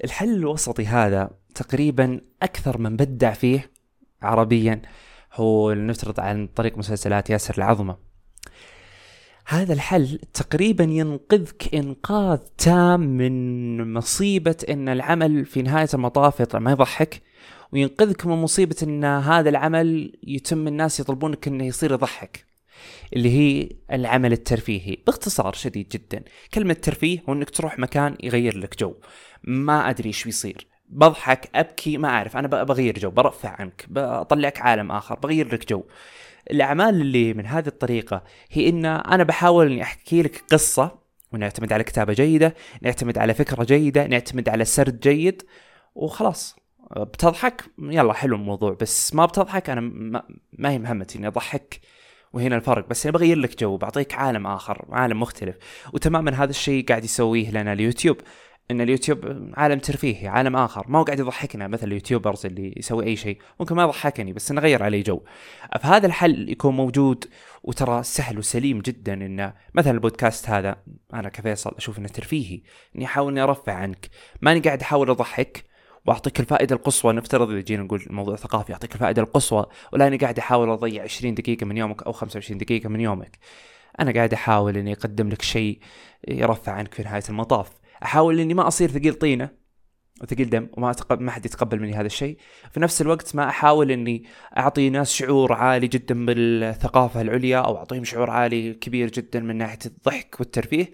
الحل 0.04 0.34
الوسطي 0.34 0.86
هذا 0.86 1.30
تقريبا 1.54 2.20
أكثر 2.42 2.78
من 2.78 2.96
بدع 2.96 3.32
فيه 3.32 3.70
عربيا 4.22 4.82
هو 5.32 5.72
نفترض 5.72 6.20
عن 6.20 6.46
طريق 6.46 6.78
مسلسلات 6.78 7.30
ياسر 7.30 7.54
العظمة. 7.58 8.13
هذا 9.46 9.72
الحل 9.72 10.18
تقريبا 10.34 10.84
ينقذك 10.84 11.74
إنقاذ 11.74 12.38
تام 12.58 13.00
من 13.00 13.92
مصيبة 13.92 14.56
إن 14.68 14.88
العمل 14.88 15.44
في 15.44 15.62
نهاية 15.62 15.88
المطاف 15.94 16.56
ما 16.56 16.70
يضحك. 16.70 17.22
وينقذك 17.72 18.26
من 18.26 18.36
مصيبة 18.36 18.76
إن 18.82 19.04
هذا 19.04 19.48
العمل 19.48 20.12
يتم 20.22 20.68
الناس 20.68 21.00
يطلبونك 21.00 21.48
إنه 21.48 21.64
يصير 21.64 21.92
يضحك 21.92 22.46
اللي 23.16 23.30
هي 23.30 23.68
العمل 23.92 24.32
الترفيهي. 24.32 24.96
باختصار 25.06 25.52
شديد 25.52 25.88
جدا 25.88 26.22
كلمة 26.54 26.74
ترفيه 26.74 27.22
هو 27.28 27.32
إنك 27.32 27.50
تروح 27.50 27.78
مكان 27.78 28.16
يغير 28.22 28.58
لك 28.58 28.78
جو. 28.80 28.94
ما 29.44 29.90
أدري 29.90 30.08
إيش 30.08 30.24
بيصير. 30.24 30.66
بضحك 30.88 31.50
أبكي 31.54 31.98
ما 31.98 32.08
أعرف. 32.08 32.36
أنا 32.36 32.48
بغير 32.64 32.98
جو 32.98 33.10
برفع 33.10 33.48
عنك 33.48 33.86
بطلعك 33.88 34.60
عالم 34.60 34.92
آخر 34.92 35.14
بغير 35.14 35.54
لك 35.54 35.68
جو. 35.68 35.82
الأعمال 36.50 37.00
اللي 37.00 37.34
من 37.34 37.46
هذه 37.46 37.66
الطريقة 37.66 38.22
هي 38.50 38.68
إن 38.68 38.84
أنا 38.86 39.24
بحاول 39.24 39.66
إني 39.66 39.82
أحكي 39.82 40.22
لك 40.22 40.44
قصة 40.50 40.98
ونعتمد 41.32 41.72
على 41.72 41.84
كتابة 41.84 42.12
جيدة 42.12 42.54
نعتمد 42.82 43.18
على 43.18 43.34
فكرة 43.34 43.64
جيدة 43.64 44.06
نعتمد 44.06 44.48
على 44.48 44.64
سرد 44.64 45.00
جيد 45.00 45.42
وخلاص. 45.94 46.56
بتضحك؟ 46.96 47.64
يلا 47.78 48.12
حلو 48.12 48.36
الموضوع 48.36 48.76
بس 48.80 49.14
ما 49.14 49.26
بتضحك 49.26 49.70
أنا 49.70 49.80
ما, 49.80 50.22
ما 50.52 50.70
هي 50.70 50.78
مهمتي 50.78 51.18
إني 51.18 51.26
أضحك 51.26 51.80
وهنا 52.32 52.56
الفرق 52.56 52.88
بس 52.88 53.06
أنا 53.06 53.12
بغير 53.12 53.38
لك 53.38 53.60
جو 53.60 53.76
بعطيك 53.76 54.14
عالم 54.14 54.46
آخر 54.46 54.84
عالم 54.90 55.20
مختلف. 55.20 55.56
وتماما 55.92 56.42
هذا 56.44 56.50
الشيء 56.50 56.84
قاعد 56.84 57.04
يسويه 57.04 57.50
لنا 57.50 57.72
اليوتيوب. 57.72 58.16
إن 58.70 58.80
اليوتيوب 58.80 59.50
عالم 59.54 59.78
ترفيهي 59.78 60.28
عالم 60.28 60.56
آخر. 60.56 60.84
ما 60.88 60.98
هو 60.98 61.02
قاعد 61.02 61.18
يضحكنا 61.18 61.68
مثل 61.68 61.86
ال 61.86 61.92
YouTubers 61.92 62.46
اللي 62.46 62.74
يسوي 62.76 63.04
أي 63.04 63.16
شيء. 63.16 63.38
ممكن 63.60 63.74
ما 63.74 63.82
يضحكني 63.82 64.32
بس 64.32 64.52
نغير 64.52 64.82
عليه 64.82 65.04
جو. 65.04 65.20
فهذا 65.80 66.06
الحل 66.06 66.50
يكون 66.50 66.76
موجود 66.76 67.24
وترى 67.62 68.02
سهل 68.02 68.38
وسليم 68.38 68.80
جدا 68.80 69.12
انه 69.12 69.52
مثلا 69.74 69.92
البودكاست 69.92 70.50
هذا 70.50 70.76
أنا 71.14 71.28
كفيصل 71.28 71.74
أشوف 71.76 71.98
إنه 71.98 72.08
ترفيهي 72.08 72.62
إني 72.96 73.04
أحاول 73.04 73.32
إني 73.32 73.40
أرفع 73.42 73.72
عنك. 73.72 74.08
ماني 74.42 74.60
قاعد 74.60 74.80
أحاول 74.80 75.10
أضحك 75.10 75.64
وأعطيك 76.06 76.40
الفائدة 76.40 76.76
القصوى. 76.76 77.12
نفترض 77.12 77.50
إذا 77.50 77.60
جينا 77.60 77.82
نقول 77.82 78.02
الموضوع 78.06 78.36
ثقافي 78.36 78.72
أعطيك 78.72 78.94
الفائدة 78.94 79.22
القصوى 79.22 79.66
ولا 79.92 80.06
اني 80.06 80.16
قاعد 80.16 80.38
أحاول 80.38 80.70
أضيع 80.70 81.02
20 81.02 81.34
دقيقة 81.34 81.66
من 81.66 81.76
يومك 81.76 82.02
أو 82.02 82.12
25 82.12 82.58
دقيقة 82.58 82.88
من 82.88 83.00
يومك. 83.00 83.38
أنا 84.00 84.12
قاعد 84.12 84.32
أحاول 84.32 84.76
إني 84.76 84.92
أقدم 84.92 85.28
لك 85.28 85.42
شيء 85.42 85.78
يرفع 86.28 86.72
عنك 86.72 86.94
في 86.94 87.02
نهاية 87.02 87.22
المطاف. 87.28 87.83
أحاول 88.04 88.40
إني 88.40 88.54
ما 88.54 88.68
أصير 88.68 88.90
ثقيل 88.90 89.14
طينة 89.14 89.64
وثقيل 90.22 90.50
دم 90.50 90.68
وما 90.72 90.90
أتقبل 90.90 91.24
ما 91.24 91.30
حد 91.30 91.46
يتقبل 91.46 91.80
مني 91.80 91.94
هذا 91.94 92.06
الشيء. 92.06 92.38
في 92.72 92.80
نفس 92.80 93.00
الوقت 93.00 93.36
ما 93.36 93.48
أحاول 93.48 93.90
إني 93.90 94.24
أعطي 94.58 94.90
ناس 94.90 95.12
شعور 95.12 95.52
عالي 95.52 95.88
جدا 95.88 96.26
بالثقافة 96.26 97.20
العليا 97.20 97.58
أو 97.58 97.76
أعطيهم 97.76 98.04
شعور 98.04 98.30
عالي 98.30 98.74
كبير 98.74 99.10
جدا 99.10 99.40
من 99.40 99.56
ناحية 99.56 99.78
الضحك 99.86 100.36
والترفيه. 100.40 100.92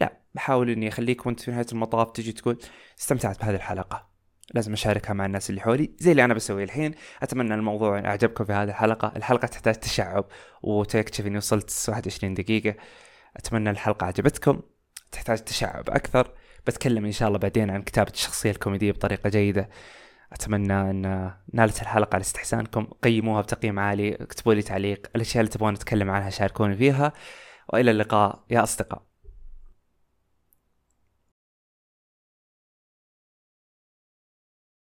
لا 0.00 0.20
بحاول 0.34 0.70
إني 0.70 0.88
أخليك 0.88 1.26
وأنت 1.26 1.40
في 1.40 1.50
نهاية 1.50 1.66
المطاف 1.72 2.10
تجي 2.10 2.32
تقول 2.32 2.58
استمتعت 3.00 3.40
بهذه 3.40 3.54
الحلقة. 3.56 4.10
لازم 4.54 4.72
أشاركها 4.72 5.14
مع 5.14 5.26
الناس 5.26 5.50
اللي 5.50 5.60
حولي 5.60 5.90
زي 5.98 6.10
اللي 6.10 6.24
أنا 6.24 6.34
بسويه 6.34 6.64
الحين. 6.64 6.94
أتمنى 7.22 7.54
الموضوع 7.54 7.98
أعجبكم 7.98 8.44
في 8.44 8.52
هذه 8.52 8.68
الحلقة. 8.68 9.12
الحلقة 9.16 9.46
تحتاج 9.46 9.74
تشعب 9.74 10.24
وتكتشف 10.62 11.26
إني 11.26 11.36
وصلت 11.36 11.86
21 11.88 12.34
دقيقة. 12.34 12.74
أتمنى 13.36 13.70
الحلقة 13.70 14.06
عجبتكم 14.06 14.60
تحتاج 15.12 15.38
تشعب 15.38 15.90
أكثر. 15.90 16.32
بتكلم 16.66 17.04
إن 17.04 17.12
شاء 17.12 17.28
الله 17.28 17.38
بعدين 17.38 17.70
عن 17.70 17.82
كتابة 17.82 18.10
الشخصية 18.10 18.50
الكوميدية 18.50 18.92
بطريقة 18.92 19.30
جيدة. 19.30 19.68
أتمنى 20.32 20.90
أن 20.90 21.32
نالت 21.52 21.82
الحلقة 21.82 22.14
على 22.14 22.20
استحسانكم. 22.20 22.84
قيموها 22.84 23.42
بتقييم 23.42 23.78
عالي 23.78 24.14
اكتبوا 24.14 24.54
لي 24.54 24.62
تعليق. 24.62 25.06
الأشياء 25.16 25.40
اللي 25.40 25.52
تبغون 25.52 25.72
نتكلم 25.74 26.10
عنها 26.10 26.30
شاركوني 26.30 26.76
فيها. 26.76 27.12
وإلى 27.68 27.90
اللقاء 27.90 28.44
يا 28.50 28.62
أصدقاء. 28.62 29.09